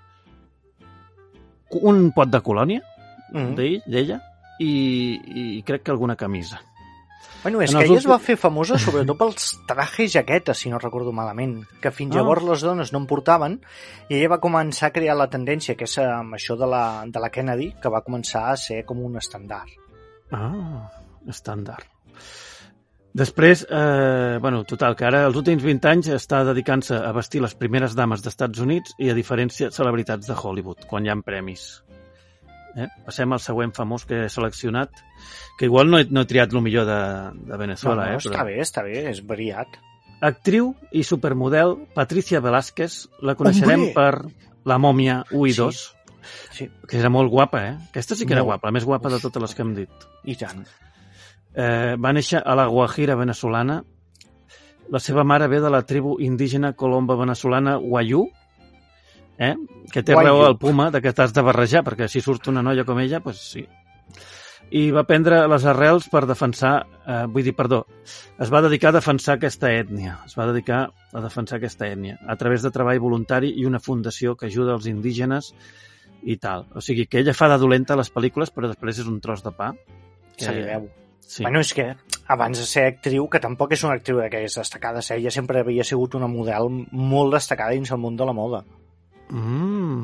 [1.81, 2.81] un pot de colònia
[3.33, 3.55] molt- Mm.
[3.55, 4.21] d'ell, d'ella
[4.59, 6.61] i, i crec que alguna camisa.
[7.43, 10.77] Bueno, és En que ella es va fer famosa sobretot pels trajes jaquetes, si no
[10.79, 12.19] recordo malament, que fins Ah.
[12.19, 13.59] llavors les dones no en portaven,
[14.07, 17.19] i ella va començar a crear la tendència, que és amb això de la, de
[17.19, 19.67] la Kennedy, que va començar a ser com un estàndard.
[20.31, 20.89] Ah,
[21.27, 21.83] estàndard.
[23.13, 27.53] Després, eh, bueno, total, que ara els últims 20 anys està dedicant-se a vestir les
[27.53, 31.83] primeres dames d'Estats Units i a diferents celebritats de Hollywood, quan hi ha premis.
[32.75, 32.87] Eh?
[33.05, 34.89] Passem al següent famós que he seleccionat,
[35.59, 36.99] que igual no he, no he triat el millor de,
[37.51, 38.21] de Venezuela, no, no, eh?
[38.23, 39.77] està bé, està bé, és variat.
[40.23, 43.93] Actriu i supermodel Patricia Velázquez, la coneixerem Hombre!
[43.93, 45.59] per La mòmia 1 i Sí.
[45.59, 45.83] 2,
[46.55, 47.73] Sí, que era molt guapa, eh?
[47.89, 48.53] Aquesta sí que era Molt.
[48.53, 50.05] guapa, la més guapa de totes les que hem dit.
[50.23, 50.61] i tant.
[51.53, 53.81] Eh, va néixer a la Guajira venezolana.
[54.89, 58.23] La seva mare ve de la tribu indígena colomba venezolana Guayú,
[59.37, 59.55] eh?
[59.91, 60.27] que té Guayú.
[60.27, 63.21] raó el puma de que t'has de barrejar, perquè si surt una noia com ella,
[63.23, 63.65] doncs sí.
[64.73, 66.73] I va prendre les arrels per defensar,
[67.05, 67.83] eh, vull dir, perdó,
[68.41, 72.35] es va dedicar a defensar aquesta ètnia, es va dedicar a defensar aquesta ètnia, a
[72.39, 75.53] través de treball voluntari i una fundació que ajuda els indígenes
[76.23, 76.65] i tal.
[76.73, 79.43] O sigui, que ella fa de dolenta a les pel·lícules, però després és un tros
[79.43, 79.73] de pa.
[80.39, 80.89] Se li veu.
[81.23, 81.43] Sí.
[81.43, 81.93] Bueno, és que
[82.33, 85.19] abans de ser actriu, que tampoc és una actriu d'aquelles destacades, eh?
[85.19, 88.63] ella sempre havia sigut una model molt destacada dins el món de la moda.
[89.29, 90.03] Mm.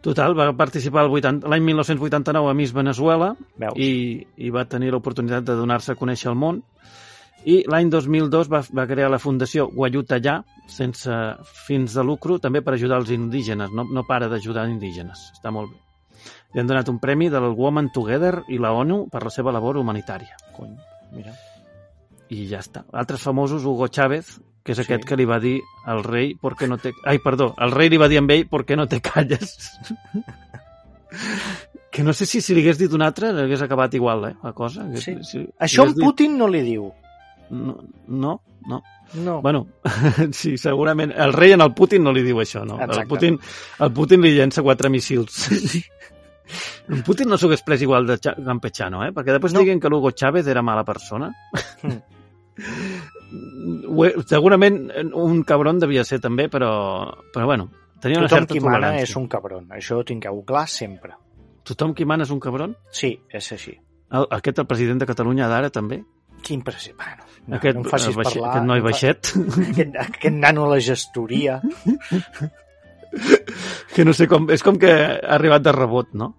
[0.00, 3.74] Total, va participar el 80 l'any 1989 a Miss Venezuela Veus?
[3.76, 6.62] i, i va tenir l'oportunitat de donar-se a conèixer al món.
[7.48, 10.40] I l'any 2002 va, va crear la Fundació Guayutallà,
[10.70, 11.18] sense
[11.66, 13.74] fins de lucro, també per ajudar els indígenes.
[13.74, 15.28] No, no para d'ajudar indígenes.
[15.38, 15.78] Està molt bé.
[16.54, 19.54] Li han donat un premi de la Women Together i la ONU per la seva
[19.54, 20.38] labor humanitària.
[20.56, 20.74] Cony,
[21.14, 21.36] mira.
[22.30, 22.84] I ja està.
[22.92, 24.84] Altres famosos, Hugo Chávez, que és Sí.
[24.84, 26.92] aquest que li va dir al rei por qué no te...
[27.04, 29.56] Ai, perdó, el rei li va dir amb ell por qué no te calles.
[31.90, 34.52] que no sé si si li hagués dit un altre hagués acabat igual, eh, la
[34.52, 34.84] cosa.
[34.96, 35.16] Sí.
[35.22, 36.92] si- Això en dit- Putin no li diu.
[37.50, 38.82] No, no, no.
[39.14, 39.40] No.
[39.40, 39.66] Bueno,
[40.32, 41.12] sí, segurament.
[41.16, 42.76] El rei en el Putin no li diu això, no?
[42.76, 43.08] El Exacte.
[43.08, 43.38] Putin,
[43.80, 45.46] el Putin li llença quatre missils.
[46.88, 49.10] En Putin no s'ho hagués pres igual de Cha- campechano, eh?
[49.16, 49.60] Perquè després no.
[49.64, 51.32] diguen que l'Hugo Chávez era mala persona.
[51.82, 51.96] Mm.
[54.26, 54.78] Segurament
[55.14, 56.70] un cabron devia ser també, però,
[57.34, 57.68] però bueno,
[58.02, 59.08] tenia una Tothom certa qui mana tolerància.
[59.08, 59.66] és un cabron.
[59.74, 61.14] Això ho tingueu clar sempre.
[61.68, 62.76] Tothom qui mana és un cabron?
[62.94, 63.74] Sí, és així.
[64.10, 66.00] El, aquest, el president de Catalunya d'ara, també?
[66.42, 66.94] Quin preci...
[66.96, 68.50] Bueno, no, aquest, no em facis baixet, parlar.
[68.54, 69.32] aquest noi baixet,
[69.72, 71.58] Aquest, aquest nano a la gestoria.
[73.94, 74.46] que no sé com...
[74.54, 76.30] És com que ha arribat de rebot, no?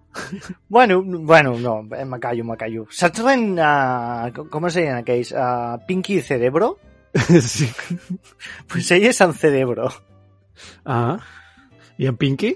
[0.68, 2.86] Bueno, bueno, no, eh, me callo, me callo.
[2.94, 3.50] Saps l'en...
[3.58, 5.32] Uh, com es deien aquells?
[5.34, 6.72] Uh, Pinky Cerebro?
[7.42, 7.68] sí.
[8.70, 9.90] Pues ell és en Cerebro,
[10.84, 11.16] Ah,
[11.96, 12.54] i en Pinky?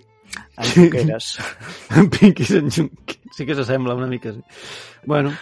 [0.58, 1.38] en Junqueras.
[1.96, 3.16] En Pinky és en Junqui.
[3.34, 4.42] Sí que s'assembla una mica, sí.
[5.06, 5.32] Bueno,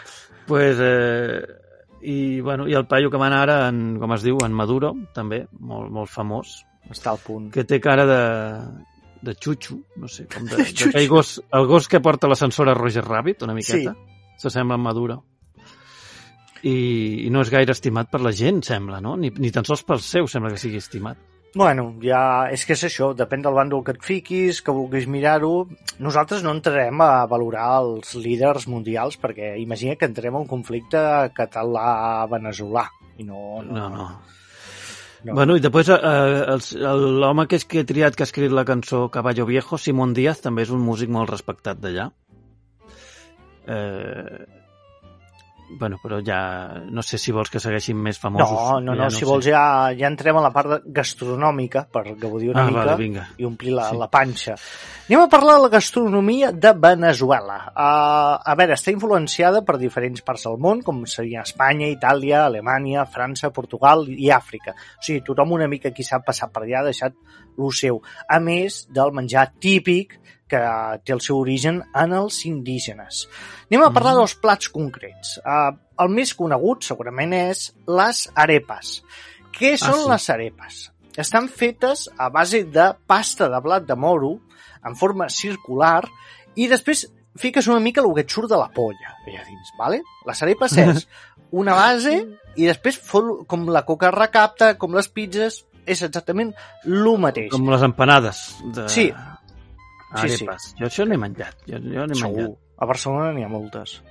[0.47, 0.79] pues...
[0.81, 1.43] Eh,
[2.03, 5.45] i, bueno, I el paio que mana ara, en, com es diu, en Maduro, també,
[5.61, 6.63] molt, molt famós,
[6.93, 7.51] Està al punt.
[7.55, 8.23] que té cara de,
[9.25, 12.77] de xutxo, no sé, com de, De de gos, el gos que porta l'ascensor a
[12.79, 13.97] Roger Rabbit, una miqueta.
[13.97, 14.39] Sí.
[14.45, 15.23] S'assembla a Maduro.
[16.63, 19.17] I, I no és gaire estimat per la gent, sembla, no?
[19.19, 21.19] Ni, ni tan sols pel seu sembla que sigui estimat.
[21.59, 25.67] Bueno, ja és que és això, depèn del bàndol que et fiquis, que vulguis mirar-ho.
[26.01, 31.03] Nosaltres no entrarem a valorar els líders mundials perquè imagina que entrem en un conflicte
[31.37, 32.87] català-veneçolà.
[33.21, 34.07] I no, no, No, no.
[35.25, 35.35] No.
[35.39, 38.65] Bueno, i després eh, el- l'home que, és que he triat que ha escrit la
[38.67, 42.09] cançó Caballo Viejo, Simón Díaz, també és un músic molt respectat d'allà.
[43.67, 44.47] Eh,
[45.79, 48.53] bueno, però ja no sé si vols que segueixin més famosos.
[48.53, 49.51] No, no, no, ja si ho vols sé.
[49.55, 53.27] ja, ja entrem a la part gastronòmica, per gaudir una Ah, mica vale, vinga.
[53.39, 53.97] i omplir la, Sí.
[53.99, 54.55] la panxa.
[55.09, 57.57] Anem a parlar de la gastronomia de Venezuela.
[57.77, 63.05] Uh, a veure, està influenciada per diferents parts del món, com serien Espanya, Itàlia, Alemanya,
[63.07, 64.73] França, Portugal i Àfrica.
[64.73, 67.13] O sigui, tothom una mica qui sap passar per allà ha deixat
[67.59, 68.01] lo seu.
[68.29, 70.19] A més del menjar típic
[70.53, 70.61] que
[71.07, 73.25] té el seu origen en els indígenes.
[73.71, 74.21] Anem a parlar Mm.
[74.21, 75.39] dels plats concrets.
[75.41, 75.73] Uh,
[76.05, 78.99] el més conegut segurament és les arepas.
[79.57, 80.11] Què són sí.
[80.11, 80.83] les arepas?
[81.17, 84.39] Estan fetes a base de pasta de blat de moro
[84.85, 86.03] en forma circular
[86.57, 90.03] i després fiques una mica el que et surt de la polla allà dins, vale?
[90.29, 91.07] Les arepas és
[91.63, 92.17] una base
[92.57, 92.99] i després
[93.49, 96.53] com la coca recapta, com les pizzas, és exactament
[96.87, 97.51] el mateix.
[97.53, 98.43] Com les empanades.
[98.75, 98.89] De...
[98.93, 99.07] Sí.
[100.15, 100.75] Sí, Arepas.
[100.79, 101.57] Jo això n'he menjat.
[101.67, 102.23] Jo, jo n'he menjat.
[102.23, 102.57] Segur.
[102.79, 104.03] A Barcelona n'hi ha moltes.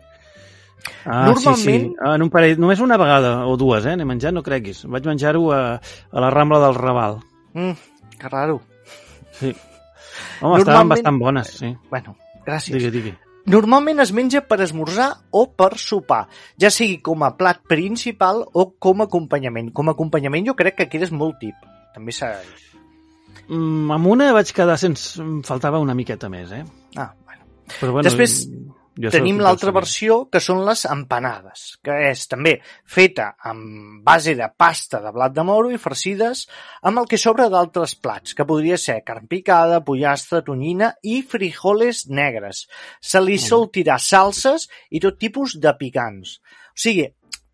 [1.05, 1.95] Ah, Normalment- Sí, sí.
[2.03, 3.95] Ah, En un parell, només una vegada o dues, eh?
[3.95, 4.83] N'he menjat, no creguis.
[4.85, 5.59] Vaig menjar-ho a,
[6.11, 7.19] a la Rambla del Raval.
[7.53, 7.71] Mm,
[8.17, 8.61] que raro.
[9.31, 9.53] Sí.
[10.41, 11.77] Home, estaven Normalment- bastant bones, sí.
[11.89, 12.73] Bueno, gràcies.
[12.77, 13.13] Digui, digui.
[13.45, 16.27] Normalment es menja per esmorzar o per sopar,
[16.61, 19.71] ja sigui com a plat principal o com a acompanyament.
[19.73, 21.55] Com a acompanyament jo crec que aquí és molt tip.
[21.95, 22.35] També s'ha...
[23.47, 25.19] Mm, amb una vaig quedar sense...
[25.21, 26.63] Em faltava una miqueta més, eh?
[26.95, 27.47] Ah, bueno.
[27.79, 28.45] Però bueno, Després
[29.01, 34.49] jo Tenim l'altra versió, que són les empanades, que és també feta amb base de
[34.51, 36.43] pasta de blat de moro i farcides
[36.83, 42.03] amb el que sobra d'altres plats, que podria ser carn picada, pollastre, tonyina i frijoles
[42.11, 42.65] negres.
[42.99, 46.37] Se li sol tirar salses i tot tipus de picants.
[46.75, 47.07] O sigui,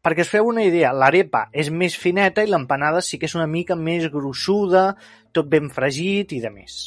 [0.07, 3.47] perquè es feu una idea, l'arepa és més fineta i l'empanada sí que és una
[3.51, 4.93] mica més gruixuda,
[5.35, 6.79] tot ben fregit i de més.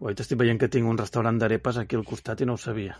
[0.00, 2.96] Ui, t'estic veient que tinc un restaurant d'arepas aquí al costat i no ho sabia.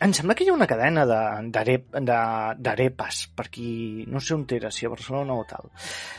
[0.00, 4.34] Em sembla que hi ha una cadena de- d'arep- de- d'arepes per aquí, no sé
[4.34, 5.70] on era, si a Barcelona o tal.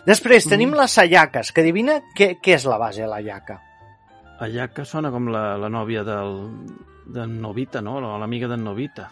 [0.06, 3.60] Després tenim les sayaques, que adivina què, què és la base de la yaca.
[4.40, 6.34] Allà que sona com la, la nòvia del,
[7.06, 8.00] d'en Novita, no?
[8.02, 9.10] La- L'amiga d'en Novita.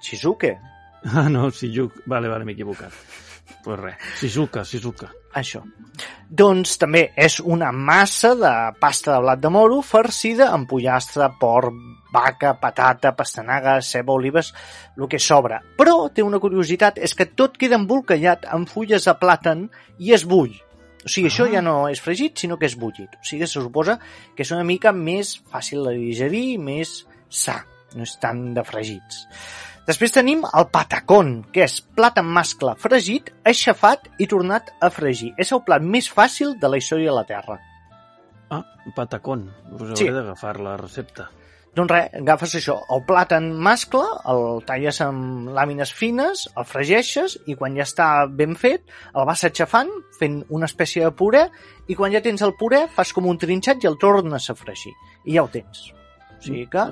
[0.00, 0.58] Shizuke,
[1.04, 2.02] Ah, no, Shizuka.
[2.06, 2.92] Vale, vale, m'he equivocat.
[3.62, 5.10] Pues res, Shizuka, Shizuka.
[5.34, 5.62] això.
[6.28, 11.74] Doncs també és una massa de pasta de blat de moro farcida amb pollastre, porc,
[12.12, 14.52] vaca, patata, pastanaga, ceba, olives,
[14.96, 15.62] el que sobra.
[15.78, 20.26] Però té una curiositat, és que tot queda embolcallat amb fulles de plàtan i es
[20.28, 20.52] bull.
[21.02, 23.16] O sigui, això ja no és fregit, sinó que és bullit.
[23.18, 23.98] O sigui, se suposa
[24.36, 27.62] que és una mica més fàcil de digerir i més sa,
[27.96, 29.26] no és tant de fregits.
[29.86, 35.32] Després tenim el patacón, que és plat en mascle fregit, aixafat i tornat a fregir.
[35.42, 37.58] És el plat més fàcil de la història de la Terra.
[38.52, 38.62] Ah,
[38.94, 39.48] patacón.
[39.72, 40.10] Us hauré Sí.
[40.10, 41.30] d'agafar la recepta.
[41.74, 47.38] Doncs res, agafes això, el plat en mascle, el talles amb làmines fines, el fregeixes
[47.46, 48.82] i quan ja està ben fet,
[49.16, 51.46] el vas aixafant, fent una espècie de puré,
[51.88, 54.92] i quan ja tens el puré, fas com un trinxat i el tornes a fregir.
[55.24, 55.88] I ja ho tens.
[56.38, 56.84] O sigui que...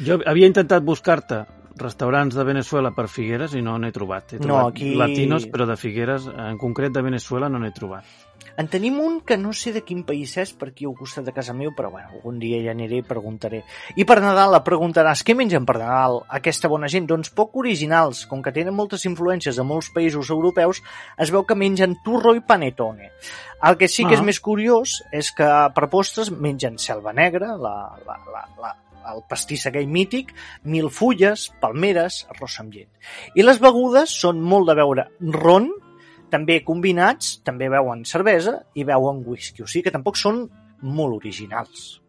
[0.00, 1.44] Jo havia intentat buscar-te
[1.76, 4.34] restaurants de Venezuela per Figueres i no n'he trobat.
[4.34, 8.04] He No, trobat aquí- latinos, però de Figueres, en concret de Venezuela, no n'he trobat.
[8.56, 11.32] En tenim un que no sé de quin país és, per aquí al costat de
[11.32, 13.62] casa meu, però bueno, algun dia ja aniré i preguntaré.
[13.96, 17.06] I per Nadal la preguntaràs, què mengen per Nadal aquesta bona gent?
[17.06, 20.82] Doncs poc originals, com que tenen moltes influències de molts països europeus,
[21.16, 23.12] es veu que mengen turro i panetone.
[23.62, 24.18] El que sí que Ah.
[24.18, 28.76] és més curiós és que per postres mengen selva negra, la, la, la, la,
[29.10, 30.32] el pastís aquell mític,
[30.64, 32.90] mil fulles, palmeres, arròs amb llet.
[33.34, 35.70] I les begudes són molt de beure ron,
[36.32, 39.64] també combinats, també beuen cervesa i beuen whisky.
[39.64, 40.46] O sigui que tampoc són
[40.82, 42.00] molt originals.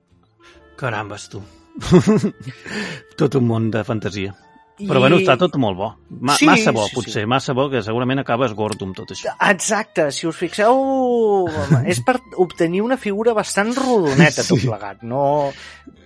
[0.80, 1.44] Carambes, tu.
[3.20, 4.34] tot un món de fantasia.
[4.80, 4.88] I...
[4.90, 5.88] Però bueno, està tot molt bo.
[6.26, 7.14] Ma Sí, massa bo, sí, potser.
[7.22, 7.26] sí.
[7.30, 9.36] Massa bo, que segurament acabes gordo amb tot això.
[9.52, 11.46] Exacte, si us fixeu,
[11.86, 14.68] és per obtenir una figura bastant rodoneta tot Sí.
[14.68, 15.04] plegat.
[15.04, 15.52] No,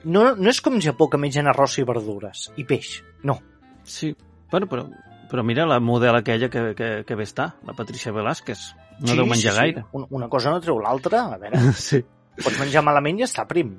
[0.03, 3.01] no, no és com Japó que mengen arròs i verdures i peix.
[3.23, 3.39] No.
[3.87, 4.13] Sí,
[4.51, 4.83] bueno, però,
[5.31, 8.73] però mira la model aquella que, que, que bé està, la Patricia Velázquez.
[8.99, 9.85] No deu menjar gaire.
[9.93, 11.23] Una, una cosa no treu l'altra.
[11.33, 12.03] A veure, Sí.
[12.43, 13.77] pots menjar malament i està prim.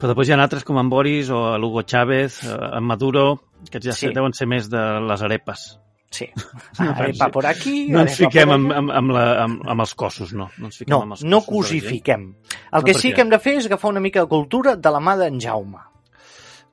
[0.00, 3.26] Però després hi ha altres com en Boris o l'Hugo Chávez, eh, en Maduro,
[3.70, 4.08] que ja Sí.
[4.16, 5.78] deuen ser més de les arepes.
[6.10, 6.26] Sí.
[6.78, 10.48] Arepa por aquí, No ens fiquem amb, amb, amb, la, amb, amb els cossos, no.
[10.58, 11.82] No, ens fiquem No, amb els no cossos gent.
[11.84, 12.24] cosifiquem.
[12.72, 14.74] El No, que per sí que hem de fer és agafar una mica de cultura
[14.76, 15.78] de la mà d'en Jaume.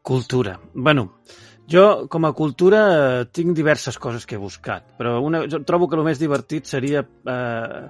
[0.01, 0.59] Cultura.
[0.73, 1.19] Bueno,
[1.69, 5.97] jo com a cultura tinc diverses coses que he buscat, però una, jo trobo que
[5.99, 7.81] el més divertit seria eh,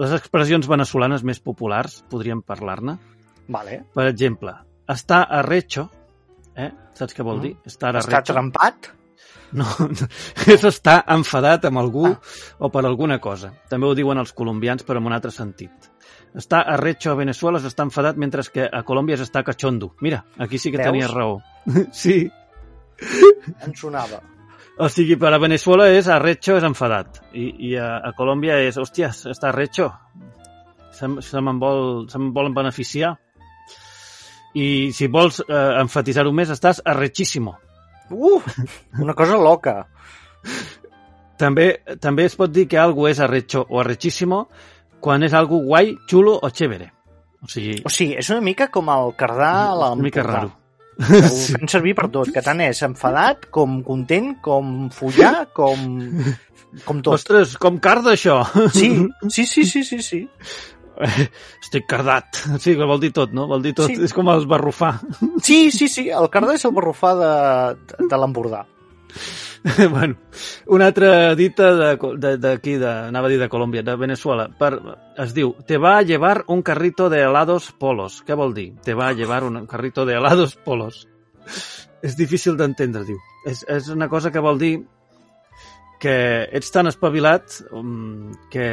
[0.00, 2.96] les expressions venezolanes més populars, podríem parlar-ne.
[3.48, 3.82] Vale.
[3.94, 4.54] Per exemple,
[4.88, 5.88] estar arrecho,
[6.56, 6.70] eh?
[6.94, 7.42] saps què vol Mm.
[7.42, 7.56] dir?
[7.66, 8.32] Estar Està arrecho.
[8.32, 8.92] trempat?
[9.52, 9.64] No,
[10.52, 12.18] és estar enfadat amb algú Ah.
[12.58, 13.52] o per alguna cosa.
[13.70, 15.70] També ho diuen els colombians, però en un altre sentit.
[16.34, 19.94] Estar arrecho a Venezuela és estar enfadat, mentre que a Colòmbia és estar cachondo.
[20.00, 20.86] Mira, aquí sí que Veus?
[20.90, 21.38] tenies raó.
[21.92, 22.30] Sí,
[23.64, 24.20] Em sonava.
[24.78, 27.22] o sigui, per a Venezuela és arrecho és enfadat.
[27.32, 29.90] I, i a, a Colòmbia és, hòsties, està arrecho.
[30.92, 33.14] Se, se me'n vol, se volen beneficiar.
[34.56, 37.56] I si vols eh, enfatitzar-ho més, estàs arrechíssimo.
[38.10, 38.40] Uh,
[39.02, 39.82] una cosa loca.
[41.36, 41.66] També,
[42.00, 44.46] també es pot dir que algo és arrecho o arrechísimo
[45.02, 46.90] quan és algo guai, xulo o chévere.
[47.44, 50.46] O sigui, O sigui, és una mica com el cardà a una mica l'Empordà.
[50.46, 50.54] raro.
[50.96, 55.84] que Ho fem servir per tot, que tant és enfadat, com content, com follar, com...
[56.86, 57.18] com tot.
[57.18, 58.40] Ostres, com carda això!
[58.72, 58.88] Sí,
[59.34, 60.22] sí, sí, sí, sí, sí.
[61.64, 62.38] Estic cardat.
[62.60, 63.46] Sí, que vol dir tot, no?
[63.50, 63.90] Vol dir tot.
[63.92, 63.98] Sí.
[64.06, 64.96] És com els barrufar.
[65.44, 67.34] Sí, sí, sí, el cardà és el barrufar de,
[67.92, 68.64] de, de l'Empordà.
[69.90, 70.16] bueno,
[70.66, 74.76] una altra dita d'aquí, de, d'aquí, de, anava a dir de Colòmbia, de Venezuela, per,
[75.22, 78.20] es diu, te va a llevar un carrito de helados polos.
[78.26, 78.68] Què vol dir?
[78.84, 81.06] Te va a llevar un carrito de helados polos.
[82.04, 83.18] És difícil d'entendre, diu.
[83.46, 84.76] És, és una cosa que vol dir
[85.98, 86.16] que
[86.52, 88.66] ets tan espavilat um, que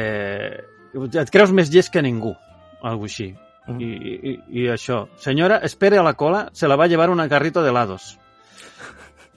[0.94, 2.34] et creus més llest que ningú,
[2.82, 3.32] algo així.
[3.66, 3.80] Mm.
[3.80, 3.90] I,
[4.30, 5.06] i, I això.
[5.18, 8.18] Senyora, espere a la cola, se la va llevar un carrito de helados.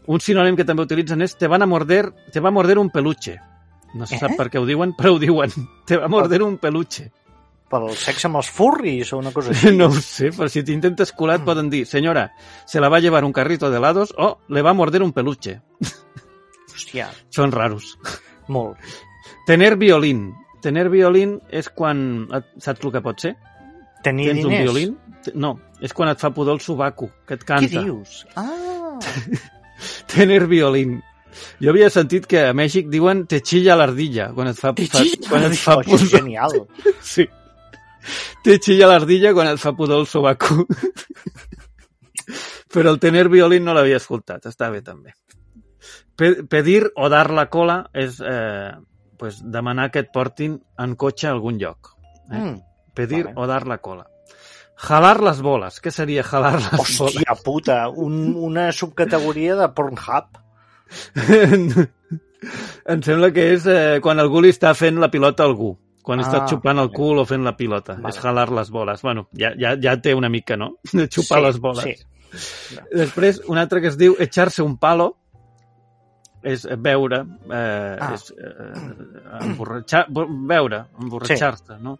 [0.07, 2.89] Un sinònim que també utilitzen és te van a morder, te va a morder un
[2.89, 3.37] peluche.
[3.95, 4.35] No se sap Eh?
[4.37, 5.49] per què ho diuen, però ho diuen.
[5.87, 7.09] Te va a morder un peluche.
[7.71, 9.71] Pel sexe amb els furris o una cosa així.
[9.79, 12.29] No ho sé, però si t'intentes colar et poden dir senyora,
[12.67, 15.61] se la va llevar un carrito de helados o le va morder un peluche.
[16.71, 17.97] Hòstia, Són raros.
[18.47, 18.77] molt.
[19.47, 20.33] Tener violín.
[20.61, 22.27] Tener violín és quan...
[22.33, 23.35] et- Saps el que pot ser?
[24.03, 24.63] Tenir Tens un diners.
[24.65, 24.97] violín?
[25.23, 27.81] Te- No, és quan et fa pudor el sobaco, que et Què canta.
[27.83, 28.25] dius?
[28.35, 28.97] Ah,
[30.13, 31.01] Tener violín.
[31.61, 35.03] Jo havia sentit que a Mèxic diuen te chilla l'ardilla, quan et fa, te fa,
[35.29, 36.07] quan et fa pudor.
[36.09, 36.55] genial.
[37.03, 37.27] Sí.
[38.43, 40.63] Te chilla l'ardilla quan et fa pudor el sobaco.
[42.73, 45.13] Però el tener violín no l'havia escoltat, està bé també.
[46.17, 48.71] Pe- Pedir o dar la cola és eh,
[49.17, 51.93] pues, demanar que et portin en cotxe a algun lloc.
[52.31, 52.37] Eh?
[52.37, 52.61] Mm.
[52.97, 53.35] Pedir Vale.
[53.37, 54.07] o dar la cola.
[54.77, 55.79] Jalar les boles.
[55.81, 56.99] Què seria jalar les boles?
[57.01, 60.37] Hòstia puta, un, una subcategoria de Pornhub.
[62.87, 65.73] em sembla que és eh, quan algú li està fent la pilota a algú.
[66.07, 67.97] Quan ah, està xuplant el cul o fent la pilota.
[67.97, 68.13] Vale.
[68.13, 69.01] És jalar les boles.
[69.03, 70.75] Bueno, ja, ja, ja té una mica, no?
[70.93, 71.83] De xupar Sí, les boles.
[71.83, 71.95] sí.
[72.93, 75.15] Després, un altre que es diu echarse un palo,
[76.47, 77.19] és beure,
[77.51, 78.13] eh, Ah.
[78.15, 81.99] és eh, emborratxar, bo- beure, emborratxar-te, no?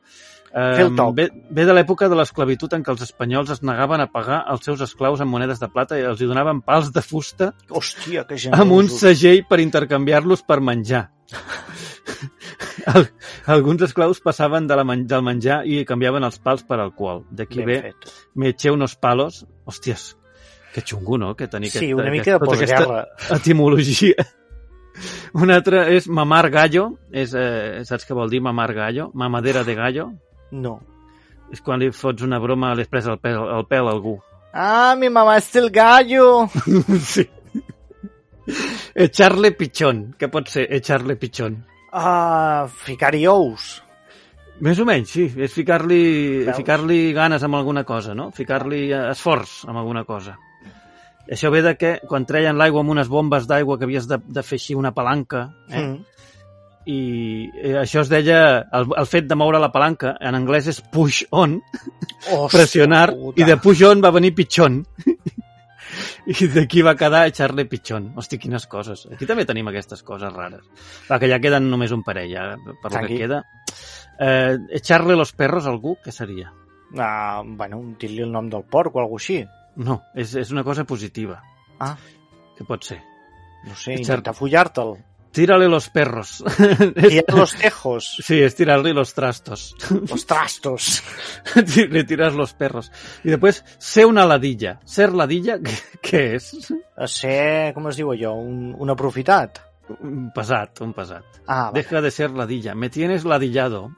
[0.57, 4.45] Eh, ve, ve de l'època de l'esclavitud en què els espanyols es negaven a pagar
[4.49, 8.23] els seus esclaus amb monedes de plata i els hi donaven pals de fusta Hòstia,
[8.25, 8.63] que generosos.
[8.63, 11.09] amb un segell per intercanviar-los per menjar.
[12.87, 13.11] Al-
[13.45, 17.25] Alguns esclaus passaven de la men del menjar i canviaven els pals per alcohol.
[17.29, 18.09] D'aquí ve fet.
[18.35, 19.45] me eché unos palos.
[19.65, 20.16] Hòsties,
[20.78, 21.34] que xungo, no?
[21.36, 23.07] Que tenir Sí, aquesta, una mica de tota postguerra.
[23.34, 24.28] etimologia.
[25.41, 26.91] Un altre és mamar gallo.
[27.11, 29.09] És, eh, saps què vol dir mamar gallo?
[29.13, 30.11] Mamadera de gallo.
[30.51, 30.80] No.
[31.51, 34.17] És quan li fots una broma, li has pres el pèl, el pèl a algú.
[34.53, 36.47] Ah, mi mamá es el gallo.
[37.13, 37.25] sí.
[38.95, 40.15] Echarle pichón.
[40.17, 41.59] Què pot ser echarle pichón?
[41.91, 43.84] Ah, ficar-hi ous.
[44.61, 45.28] Més o menys, sí.
[45.38, 46.80] És ficar-li ficar
[47.13, 48.32] ganes amb alguna cosa, no?
[48.32, 50.38] Ficar-li esforç amb alguna cosa.
[51.32, 54.43] Això ve de que quan treien l'aigua amb unes bombes d'aigua que havies de, de
[54.43, 55.82] fer així una palanca, eh?
[55.82, 55.97] Mm.
[56.88, 56.99] i
[57.63, 58.39] eh, això es deia,
[58.80, 61.57] el, el fet de moure la palanca, en anglès és push on,
[62.30, 63.41] Hòstia pressionar, puta.
[63.41, 64.86] i de push on va venir pitxón.
[66.28, 68.09] I d'aquí va quedar echarle pitxón.
[68.19, 69.05] Hosti, quines coses.
[69.11, 70.63] Aquí també tenim aquestes coses rares.
[71.07, 73.15] Va, que ja queden només un parell, ja, per lo Tranqui.
[73.15, 73.43] que queda.
[74.19, 76.51] Eh, echarle los perros algú, què seria?
[76.97, 79.39] Ah, bueno, dir-li el nom del porc o alguna així.
[79.78, 81.41] No, és, és una cosa positiva.
[81.80, 81.95] Ah,
[82.57, 82.97] Què pot ser?
[83.67, 84.95] no sé, intentar follar-te'l.
[85.38, 86.43] Tírale los perros.
[86.95, 89.75] Tirar los tejos, sí, es tirarle los trastos.
[90.09, 91.03] los trastos.
[91.89, 92.91] Le tiras los perros.
[93.23, 94.80] Y después, sé una ladilla.
[94.86, 95.59] Ser ladilla,
[96.01, 96.49] què, és?
[96.97, 99.61] A ser, com es diu allò, un, un aprofitat.
[100.01, 101.43] Un pesat, un pesat.
[101.45, 101.69] Ah.
[101.75, 102.73] Deja de ser ladilla.
[102.73, 103.91] Me tienes ladillado.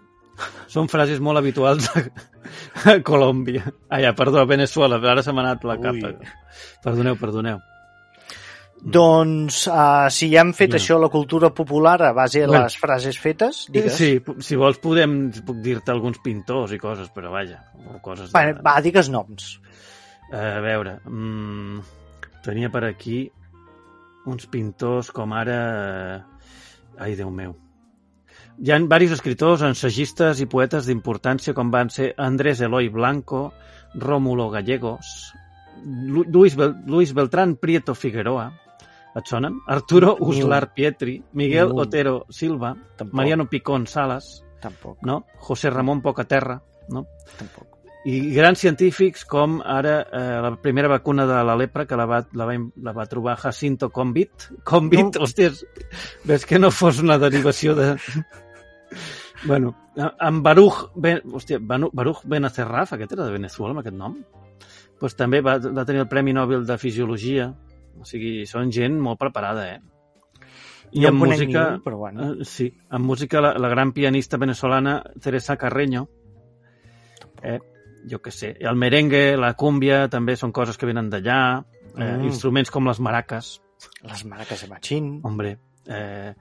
[0.70, 2.04] Són frases molt habituals a,
[2.94, 3.64] a Colòmbia.
[3.90, 5.00] Ah, ja, perdó, a Venezuela.
[5.12, 5.84] Ara se m'ha anat la Ui.
[5.84, 6.14] capa.
[6.84, 7.60] Perdoneu, perdoneu.
[8.80, 10.80] Doncs, uh, si ja hem fet Bueno.
[10.80, 12.64] això, la cultura popular, a base de Bueno.
[12.64, 13.92] les frases fetes, digues.
[13.98, 17.60] Sí, si vols podem, puc dir-te alguns pintors i coses, però vaja,
[17.94, 18.54] o coses Va, de...
[18.64, 19.60] va, digues noms.
[20.32, 21.82] A veure, mm,
[22.46, 23.26] tenia per aquí
[24.28, 25.60] uns pintors com ara...
[26.24, 27.56] eh, Ai, Déu meu.
[28.60, 33.54] Hi ha diversos escriptors, ensagistes i poetes d'importància com van ser Andrés Eloy Blanco,
[33.96, 35.32] Rómulo Gallegos,
[35.86, 38.50] Lu- Luis, Bel Luis Beltrán Prieto Figueroa,
[39.16, 39.56] et sonen?
[39.68, 40.18] Arturo.
[40.20, 41.72] Uslar Pietri, Miguel.
[41.72, 43.16] Otero Silva, Tampoc.
[43.16, 45.26] Mariano Picón Salas, Tampoc, no?
[45.38, 47.06] José Ramón Pocaterra, no?
[47.38, 47.68] tampoc.
[48.08, 52.22] i grans científics com ara eh, la primera vacuna de la lepra que la va,
[52.34, 54.48] la va, la va trobar Jacinto Convit.
[54.64, 55.26] Convit, no.
[55.28, 55.52] hòstia,
[56.26, 57.90] ves que no fos una derivació de...
[59.46, 59.74] bueno,
[60.20, 64.18] amb Baruch, ben, hòstia, Baruch Benacerraf, aquest era de Venezuela, amb aquest nom,
[65.00, 67.50] pues també va, va tenir el Premi Nobel de Fisiologia.
[68.00, 69.80] O sigui, són gent molt preparada, eh?
[70.92, 71.64] I No en música...
[71.70, 72.30] ni un, però bueno.
[72.42, 76.08] Eh, Sí, amb música la, la gran pianista venezolana Teresa Carreño.
[77.44, 77.60] Eh,
[78.10, 78.54] jo què sé.
[78.60, 81.42] El merengue, la cúmbia, també són coses que venen d'allà.
[81.60, 81.66] Eh,
[82.00, 82.26] Mm.
[82.30, 83.60] Instruments com les maraques,
[84.04, 85.20] Les marques de Machín.
[85.24, 85.58] hombre.
[85.88, 86.34] Eh,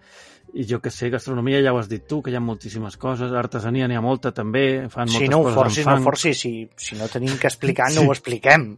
[0.56, 3.32] I jo què sé, gastronomia ja ho has dit tu, que hi ha moltíssimes coses.
[3.36, 6.40] Artesania n'hi ha molta també, fan moltes Si no ho coses forcis, no forcis.
[6.40, 8.70] Si, si no tenim que explicar, no ho expliquem.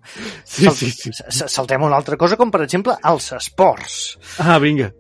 [0.45, 1.15] Sí, Sal- sí, sí.
[1.47, 4.01] Saltem una altra cosa, com per exemple els esports.
[4.43, 4.91] Ah, vinga.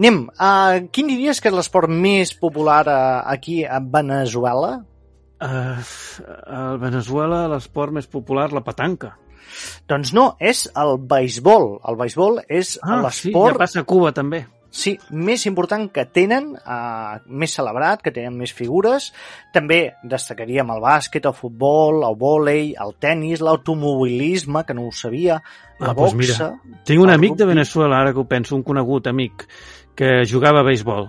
[0.00, 4.76] Anem, uh, quin diries que és l'esport més popular uh, aquí a Venezuela?
[5.40, 5.80] Uh,
[6.46, 9.14] a Venezuela l'esport més popular, la petanca.
[9.90, 11.78] Doncs no, és el beisbol.
[11.88, 14.44] El beisbol és Ah, sí, ja l'esport passa a Cuba també.
[14.70, 19.10] Sí, més important que tenen, uh, més celebrat, que tenen més figures.
[19.54, 25.40] També destacaríem el bàsquet, el futbol, el vòlei, el tennis, l'automobilisme, que no ho sabia,
[25.80, 26.50] la Ah, doncs boxa...
[26.84, 27.54] Tinc un amic de rugby.
[27.54, 29.46] Venezuela, ara que ho penso, un conegut amic,
[29.96, 31.08] que jugava a béisbol.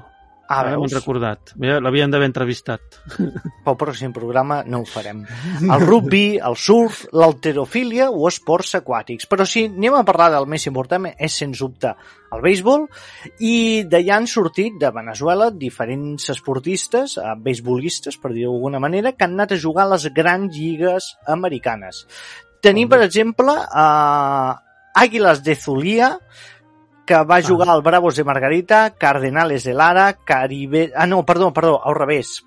[0.52, 1.54] Ah, Ara m'ho recordat.
[1.56, 2.98] L'havien d'haver entrevistat.
[3.66, 5.22] Pel pròxim programa no ho farem.
[5.64, 9.30] El rugby, el surf, l'alterofília o esports aquàtics.
[9.32, 11.94] Però si anem a parlar del més important, és sens dubte
[12.36, 12.84] el béisbol,
[13.48, 13.56] i
[13.88, 19.40] d'allà han sortit de Venezuela diferents esportistes, eh, beisbolistes, per dir-ho d'alguna manera, que han
[19.40, 22.06] anat a jugar a les grans lligues americanes.
[22.62, 23.88] Tenim, per exemple, a
[25.00, 26.18] Àguiles de Zulia,
[27.06, 30.92] que va jugar al Bravos de Margarita, Cardenales de Lara, Caribe...
[30.96, 32.44] Ah, no, perdó, perdó, al revés.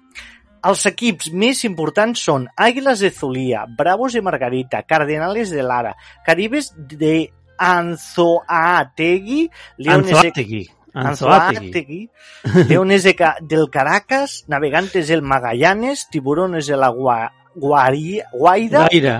[0.64, 5.94] Els equips més importants són Águilas de Zulia, Bravos de Margarita, Cardenales de Lara,
[6.24, 10.12] Caribes de Anzoátegui, Leones.
[10.14, 10.70] Anzoátegui.
[10.94, 12.10] Anzoátegui,
[12.68, 19.14] Leones de Ca- del Caracas, Navegantes del Magallanes, Tiburones de la Gua, Guari, Guaira, Gaire.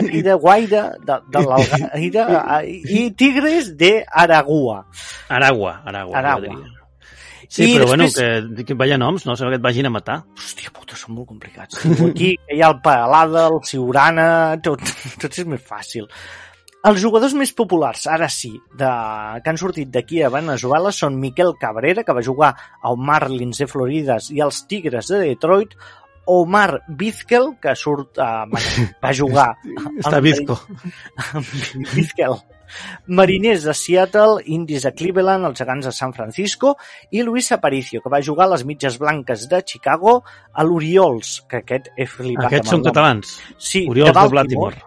[0.00, 2.26] Guaira, Guaira de, de l'Algaida
[2.64, 4.84] i Tigres de Aragua.
[5.28, 5.80] Aragua.
[5.84, 6.18] Aragua.
[6.18, 6.58] Aragua.
[7.48, 9.34] Sí, I però després- bueno, que, que vaya noms, no?
[9.34, 10.18] Sembla que et vagin a matar.
[10.36, 11.78] Hòstia puta, són molt complicats.
[12.10, 14.84] Aquí hi ha el Paralada, el Siurana, tot,
[15.22, 16.04] tot és més fàcil.
[16.88, 18.88] Els jugadors més populars, ara sí, de,
[19.42, 22.52] que han sortit d'aquí a Venezuela són Miquel Cabrera, que va jugar
[22.86, 25.72] al Marlins de Florides i als Tigres de Detroit,
[26.28, 28.62] Omar Vizquel, que surt, uh, va,
[29.04, 29.48] va jugar...
[29.98, 30.58] Està bizco.
[31.94, 32.38] Vizquel.
[33.06, 36.74] Mariners de Seattle, Indies de Cleveland, els gegants de San Francisco
[37.10, 40.20] i Luis Aparicio, que va jugar a les mitges blanques de Chicago,
[40.52, 43.38] a l'Oriols, que aquest he flipat Aquests són catalans.
[43.56, 44.44] Sí, Oriols de Baltimore.
[44.44, 44.84] Baltimore.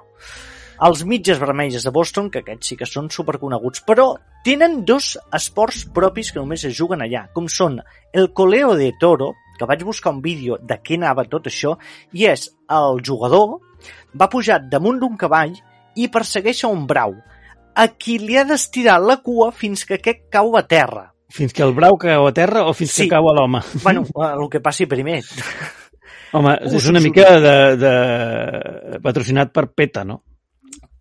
[0.82, 4.16] Els mitges vermells de Boston, que aquests sí que són superconeguts, però
[4.46, 7.78] tenen dos esports propis que només es juguen allà, com són
[8.18, 11.76] el coleo de toro, que vaig buscar un vídeo de què anava tot això,
[12.14, 13.60] i és el jugador
[14.18, 15.54] va pujar damunt d'un cavall
[15.96, 17.16] i persegueix a un brau,
[17.76, 21.08] a qui li ha d'estirar la cua fins que aquest cau a terra.
[21.32, 23.04] Fins que el brau cau a terra o fins Sí.
[23.04, 23.62] que cau a l'home?
[23.84, 25.22] Bueno, el que passi primer.
[26.34, 29.00] Home, és una mica de, de...
[29.04, 30.22] patrocinat per PETA, no?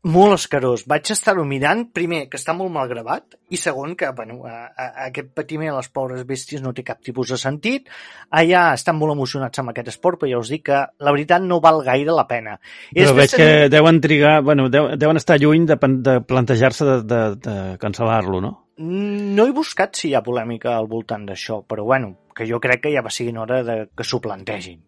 [0.08, 0.86] Molt escarós.
[0.88, 4.86] Vaig estar-ho mirant, primer, que està molt mal gravat, i segon, que bueno, a, a,
[5.08, 7.90] aquest patiment a les pobres bèsties no té cap tipus de sentit.
[8.30, 11.60] Allà estan molt emocionats amb aquest esport, però ja us dic que la veritat no
[11.60, 12.56] val gaire la pena.
[12.94, 16.98] I Però veig que deuen trigar, bueno, deu, deuen estar lluny de, de plantejar-se de,
[17.04, 18.56] de, de cancel·lar-lo, no?
[18.80, 22.86] No he buscat si hi ha polèmica al voltant d'això, però bueno, que jo crec
[22.86, 24.80] que ja va siguin hora de que s'ho plantegin.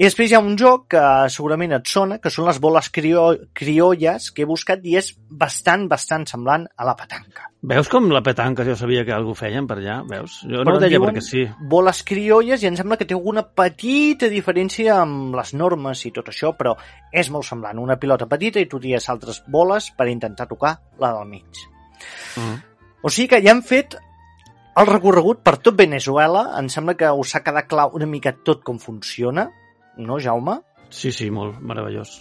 [0.00, 3.24] I després hi ha un joc que segurament et sona, que són les boles crió
[3.52, 5.10] criolles que he buscat i és
[5.42, 7.50] bastant, bastant semblant a la petanca.
[7.68, 9.98] Veus com la petanca jo sabia que algú feien per allà?
[10.08, 10.38] Veus?
[10.48, 11.44] Jo Però no ho deia perquè sí.
[11.74, 16.32] Boles criolles i em sembla que té alguna petita diferència amb les normes i tot
[16.32, 16.72] això, però
[17.12, 17.84] és molt semblant.
[17.84, 21.66] Una pilota petita i tu tires altres boles per intentar tocar la del mig.
[22.40, 22.56] Mm.
[23.04, 24.00] O sigui que ja hem fet
[24.80, 26.54] el recorregut per tot Venezuela.
[26.56, 29.50] Em sembla que us ha quedat clar una mica tot com funciona,
[29.98, 30.60] no, Jaume?
[30.90, 32.16] Sí, sí, molt meravellós.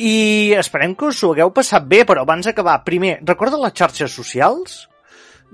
[0.00, 4.14] I esperem que us ho hagueu passat bé, però abans d'acabar, primer, recorda les xarxes
[4.14, 4.82] socials?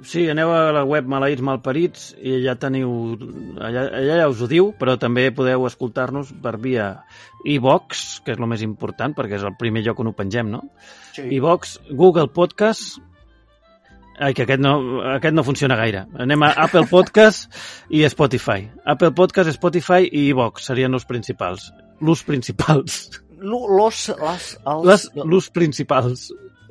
[0.06, 2.90] Sí, aneu a la web Maleïts Malparits i allà teniu...
[3.60, 6.88] Allà, allà ja us ho diu, però també podeu escoltar-nos per via
[7.44, 10.64] iVox, que és el més important, perquè és el primer lloc on ho pengem, no?
[11.12, 11.28] Sí.
[11.36, 13.02] iVox, Google Podcast...
[14.18, 14.74] Ai, que aquest no,
[15.14, 16.04] aquest no funciona gaire.
[16.20, 17.48] Anem a Apple Podcast
[17.88, 18.66] i Spotify.
[18.84, 21.70] Apple Podcast, Spotify i iVox serien els principals.
[22.04, 23.00] L'ús principals.
[23.40, 26.28] Los, les, els, l'ús principals.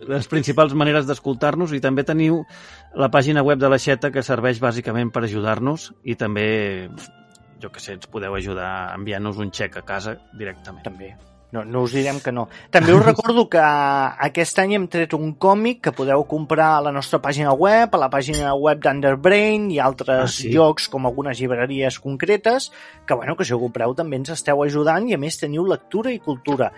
[0.10, 2.44] Les principals maneres d'escoltar-nos i també teniu
[2.96, 6.46] la pàgina web de l'Aixeta que serveix bàsicament per ajudar-nos i també,
[7.60, 10.86] jo que sé, ens podeu ajudar enviant-nos un xec a casa directament.
[10.86, 11.16] També.
[11.52, 12.44] No, no us direm que no.
[12.70, 13.62] També us recordo que
[14.28, 18.02] aquest any hem tret un còmic que podeu comprar a la nostra pàgina web, a
[18.04, 20.52] la pàgina web d'Underbrain i altres Ah, sí?
[20.54, 22.70] llocs com algunes llibreries concretes,
[23.06, 26.14] que bueno, que si ho compreu també ens esteu ajudant i a més teniu lectura
[26.14, 26.70] i cultura.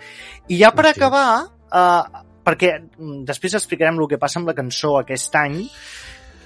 [0.48, 1.26] I ja per acabar,
[1.68, 5.60] eh, perquè mm, després explicarem el que passa amb la cançó aquest any,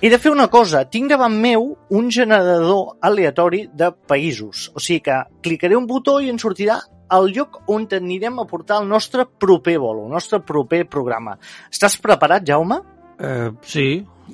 [0.03, 0.83] he de fer una cosa.
[0.91, 4.73] Tinc davant meu un generador aleatori de països.
[4.75, 6.81] O sigui que clicaré un botó i ens sortirà
[7.13, 11.37] el lloc on anirem a portar el nostre proper bolo, el nostre proper programa.
[11.71, 12.81] Estàs preparat, Jaume?
[13.19, 13.87] Eh, sí.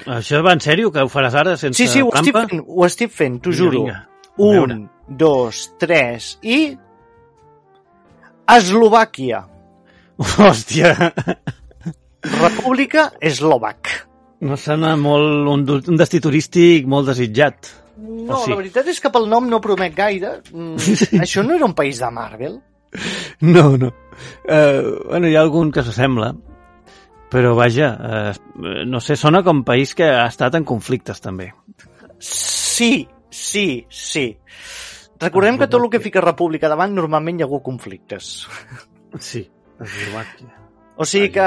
[0.09, 2.49] Això va en sèrio, que ho faràs ara sense sí, sí, ho estic trampa?
[2.49, 3.83] fent, ho estic fent, t'ho juro.
[3.83, 3.99] vinga.
[4.39, 6.77] Un, dos, tres i...
[8.53, 9.45] Eslovàquia.
[10.23, 10.95] Hòstia,
[12.23, 13.89] República Eslovac.
[14.43, 15.63] no sona molt un,
[15.93, 17.71] un destí turístic molt desitjat.
[18.03, 18.51] No, O sí?
[18.51, 20.41] la veritat és que pel nom no promet gaire.
[20.51, 20.95] Mm,
[21.25, 22.59] això no era un país de Marvel?
[23.47, 23.93] No, no.
[24.45, 26.33] Uh, bueno, hi ha algun que s'assembla,
[27.33, 31.53] però vaja, uh, no sé, sona com país que ha estat en conflictes també.
[32.19, 34.27] Sí, sí, sí.
[35.23, 38.33] Recordem que tot el que fica república davant normalment hi ha hagut conflictes.
[39.23, 39.47] Sí,
[39.79, 40.62] Eslovàquia.
[40.93, 41.45] O sigui que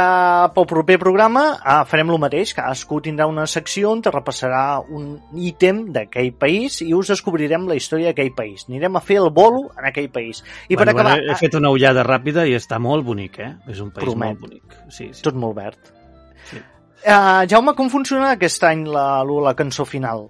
[0.56, 5.20] pel proper programa ah, farem el mateix, cadascú tindrà una secció on te repassarà un
[5.38, 8.66] ítem d'aquell país i us descobrirem la història d'aquell país.
[8.70, 10.42] Anirem a fer el bolo en aquell país.
[10.66, 13.52] I per bueno, acabar, bueno, he fet una ullada ràpida i està molt bonic, eh?
[13.70, 14.34] És un país Promet.
[14.34, 14.80] molt bonic.
[14.90, 15.22] Sí, sí.
[15.28, 15.94] tot molt verd.
[16.50, 16.64] Sí.
[17.06, 20.26] Uh, Jaume, com funciona aquest any la, la cançó final?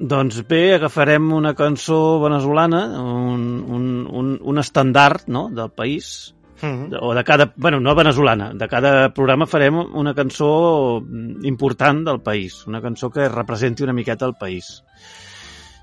[0.00, 3.88] Doncs bé, agafarem una cançó veneçolana, un, un,
[4.20, 5.48] un, un estandard no?
[5.52, 6.98] del país, Mm -hmm.
[7.00, 11.02] o de cada, bueno, no veneçolana, de cada programa farem una cançó
[11.42, 14.84] important del país, una cançó que representi una miqueta el país.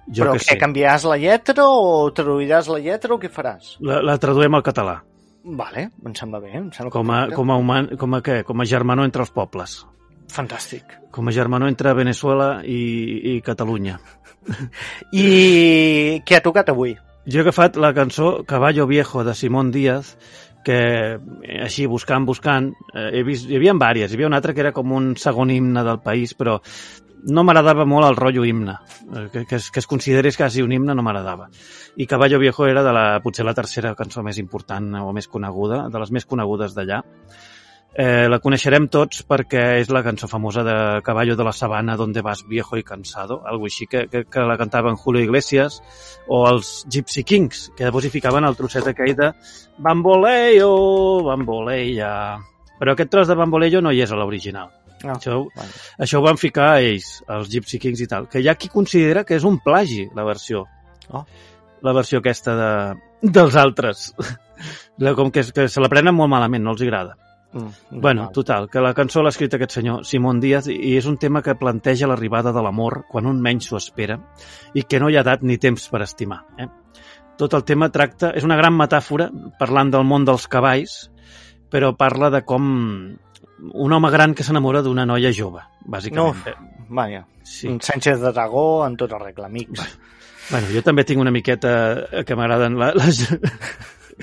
[0.08, 3.78] Jo Però que què, sé, canviaràs la lletra o traduiràs la lletra o què faràs?
[3.80, 5.04] la, la traduem al català,
[5.48, 6.52] Vale, em sembla bé.
[6.58, 8.42] Em sembla com a, com a, human, com a, què?
[8.44, 9.80] com a germanor entre els pobles,
[10.34, 10.98] Fantàstic.
[11.12, 12.80] com a germanor entre Venezuela i,
[13.36, 13.96] i Catalunya.
[15.16, 15.28] I
[16.28, 16.98] què ha tocat avui?
[17.28, 20.18] Jo he agafat la cançó Caballo Viejo de Simón Díaz,
[20.68, 21.18] que
[21.64, 24.74] així buscant, buscant, eh, he vist, hi havia vàries, hi havia una altra que era
[24.76, 26.58] com un segon himne del país, però
[27.28, 28.76] no m'agradava molt el rotllo himne,
[29.08, 31.48] eh, que, que, es, que es considerés quasi un himne no m'agradava.
[31.98, 35.86] I Caballo Viejo era de la, potser la tercera cançó més important o més coneguda,
[35.94, 37.02] de les més conegudes d'allà.
[37.98, 42.22] Eh, la coneixerem tots perquè és la cançó famosa de Caballo de la Sabana, donde
[42.22, 45.82] vas viejo y cansado, algo així, que, que, que la cantaven Julio Iglesias,
[46.28, 49.32] o els Gypsy Kings, que després hi ficaven el trosset aquell de
[49.78, 52.12] Bamboleo, Bamboleia...
[52.78, 54.70] Però aquest tros de Bamboleyo no hi és a l'original.
[55.04, 55.16] No.
[55.16, 55.72] Això, Bueno.
[55.98, 59.24] això ho van ficar ells, els Gypsy Kings i tal, que hi ha qui considera
[59.26, 60.68] que és un plagi, la versió.
[61.10, 61.24] Oh.
[61.82, 62.70] La versió aquesta de,
[63.22, 64.12] dels altres.
[65.18, 67.18] Com que, que se la prenen molt malament, no els agrada.
[67.54, 68.34] Mm, Bueno, normal.
[68.34, 71.56] total, que la cançó l'ha escrit aquest senyor, Simón Díaz, i és un tema que
[71.56, 74.20] planteja l'arribada de l'amor quan un menys s'ho espera
[74.76, 76.42] i que no hi ha edat ni temps per estimar.
[76.60, 76.68] Eh?
[77.38, 78.32] Tot el tema tracta...
[78.36, 79.30] És una gran metàfora,
[79.60, 81.10] parlant del món dels cavalls,
[81.72, 82.68] però parla de com
[83.74, 86.30] un home gran que s'enamora d'una noia jove, bàsicament.
[86.36, 86.48] Uf.
[86.48, 86.56] Eh?
[86.90, 87.68] Vaja, Sí.
[87.70, 89.98] un Sánchez de Dragó en tota regla, amics.
[90.52, 91.72] Bueno, jo també tinc una miqueta
[92.12, 93.22] eh, que m'agraden les,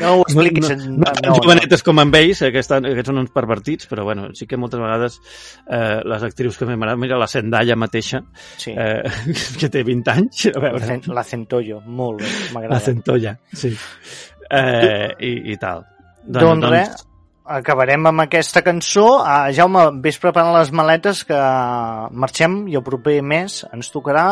[0.01, 0.69] No ho expliquis.
[0.87, 4.07] no, no, no, jovenetes com amb ells, eh, que, estan, que són uns pervertits, però
[4.09, 5.21] bueno, sí que moltes vegades
[5.69, 8.25] eh, les actrius que m'agraden, mira la Zendaya mateixa,
[8.59, 9.03] Sí, eh,
[9.61, 12.83] que té 20 anys, a la, veure, la Centollo, molt bé, la m'agrada.
[12.85, 13.73] Centolla, sí.
[14.51, 15.85] Eh, i, I tal.
[16.25, 17.05] Doncs res,
[17.45, 19.07] acabarem amb aquesta cançó.
[19.21, 21.39] Uh, Jaume, vés preparant les maletes que
[22.25, 24.27] marxem i el proper mes ens tocarà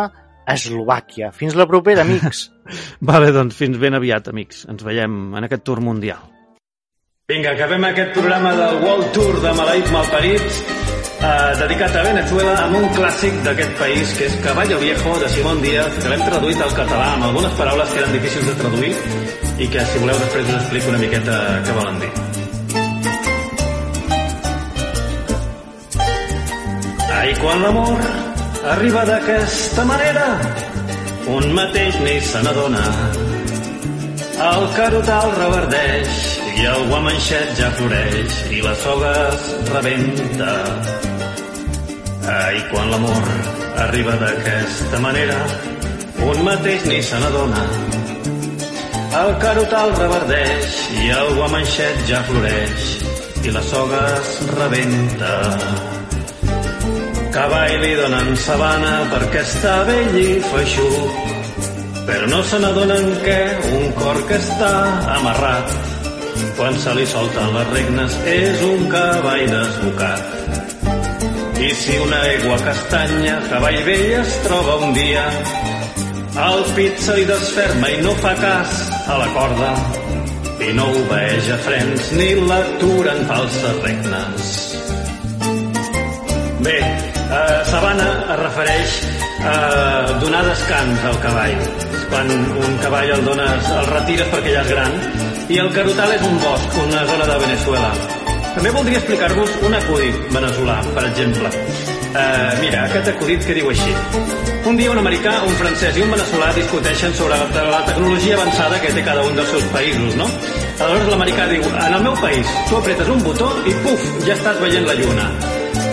[0.48, 1.30] Eslovàquia.
[1.36, 2.48] Fins la propera, amics.
[3.10, 4.66] Vale, doncs fins ben aviat, amics.
[4.70, 6.28] Ens veiem en aquest tour mundial.
[7.30, 10.56] Vinga, acabem aquest programa del World Tour de Maleïts Malparits
[11.22, 15.62] eh, dedicat a Venezuela amb un clàssic d'aquest país que és Caballo Viejo de Simón
[15.62, 18.92] Díaz que l'hem traduït al català amb algunes paraules que eren difícils de traduir
[19.62, 22.12] i que si voleu després us explico una miqueta què volen dir.
[27.22, 28.12] Ai, quan l'amor
[28.74, 30.26] arriba d'aquesta manera
[31.28, 32.86] un mateix ni se n'adona
[34.42, 36.14] el carotal reverdeix
[36.58, 40.54] i el guamanxet ja floreix i la soga es rebenta.
[42.32, 43.30] Ai, quan l'amor
[43.84, 45.38] arriba d'aquesta manera,
[46.26, 47.62] un mateix ni se n'adona.
[49.22, 52.92] El carotal reverdeix i el guamanxet ja floreix
[53.46, 55.36] i la soga es rebenta.
[57.32, 61.32] Cavall li donen sabana perquè està vell i feixuc
[62.06, 63.38] però no se n'adonen que
[63.78, 64.72] un cor que està
[65.16, 65.74] amarrat
[66.56, 70.22] quan se li solten les regnes és un cavall desbocat.
[71.62, 75.22] I si una aigua castanya, cavall vell es troba un dia,
[76.48, 78.74] el pit se li desferma i no fa cas
[79.06, 79.72] a la corda
[80.66, 84.52] i no obeeix a frens ni l'aturen falses regnes.
[86.62, 86.78] Bé,
[87.30, 88.96] eh, sabana es refereix
[89.52, 89.54] a
[90.22, 91.62] donar descans al cavall.
[92.10, 94.98] Quan un cavall el dones, el retires perquè ja és gran.
[95.52, 97.92] I el carotal és un bosc, una zona de Venezuela.
[98.52, 101.50] També voldria explicar-vos un acudit veneçolà, per exemple.
[102.12, 103.94] Uh, mira, aquest acudit que diu així.
[104.68, 108.78] Un dia un americà, un francès i un veneçolà discuteixen sobre la, la tecnologia avançada
[108.84, 110.28] que té cada un dels seus països, no?
[110.76, 114.60] Aleshores l'americà diu, en el meu país, tu apretes un botó i puf, ja estàs
[114.60, 115.26] veient la lluna.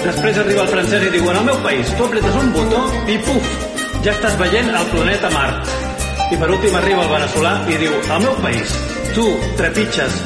[0.03, 2.81] Després arriba el francès i diu, en el meu país, tu apretes un botó
[3.11, 3.49] i puf,
[4.05, 5.71] ja estàs veient el planeta Mart.
[6.29, 8.75] I per últim arriba el veneçolà i diu, al meu país,
[9.15, 9.25] tu
[9.59, 10.19] trepitges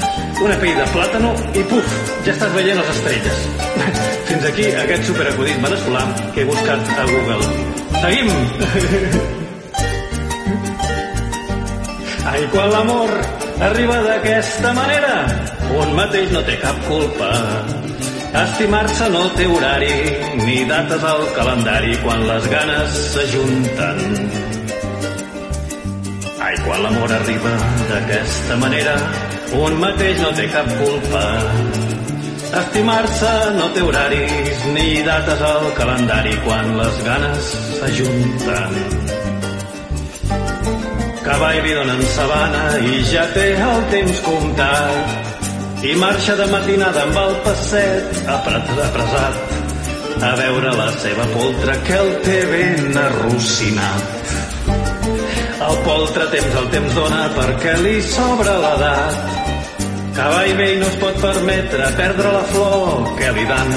[0.43, 1.93] una pell de plàtano i puf,
[2.25, 3.45] ja estàs veient les estrelles.
[4.29, 6.03] Fins aquí aquest superacudit veneçolà
[6.35, 7.47] que he buscat a Google.
[8.01, 8.29] Seguim!
[12.33, 13.11] Ai, quan l'amor
[13.69, 15.15] arriba d'aquesta manera,
[15.81, 17.33] un mateix no té cap culpa.
[18.33, 19.93] Estimar-se no té horari
[20.39, 23.99] ni dates al calendari quan les ganes s'ajunten.
[26.41, 27.51] Ai, quan l'amor arriba
[27.91, 28.95] d'aquesta manera,
[29.59, 31.21] un mateix no té cap culpa.
[32.63, 38.73] Estimar-se no té horaris ni dates al calendari quan les ganes s'ajunten.
[41.21, 45.32] Cavall li donen sabana i ja té el temps comptat
[45.83, 49.53] i marxa de matinada amb el passet apressat
[50.23, 54.31] a veure la seva poltra que el té ben arrocinat.
[55.67, 59.17] El poltre temps el temps dona perquè li sobra l'edat.
[60.15, 63.73] Cavall vell no es pot permetre perdre la flor que li dan,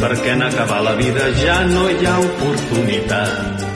[0.00, 3.68] perquè en acabar la vida ja no hi ha oportunitat.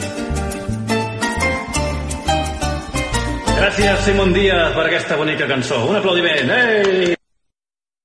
[3.57, 5.85] Gràcies, Simon Díaz, per aquesta bonica cançó.
[5.91, 6.51] Un aplaudiment.
[6.57, 7.16] Ei!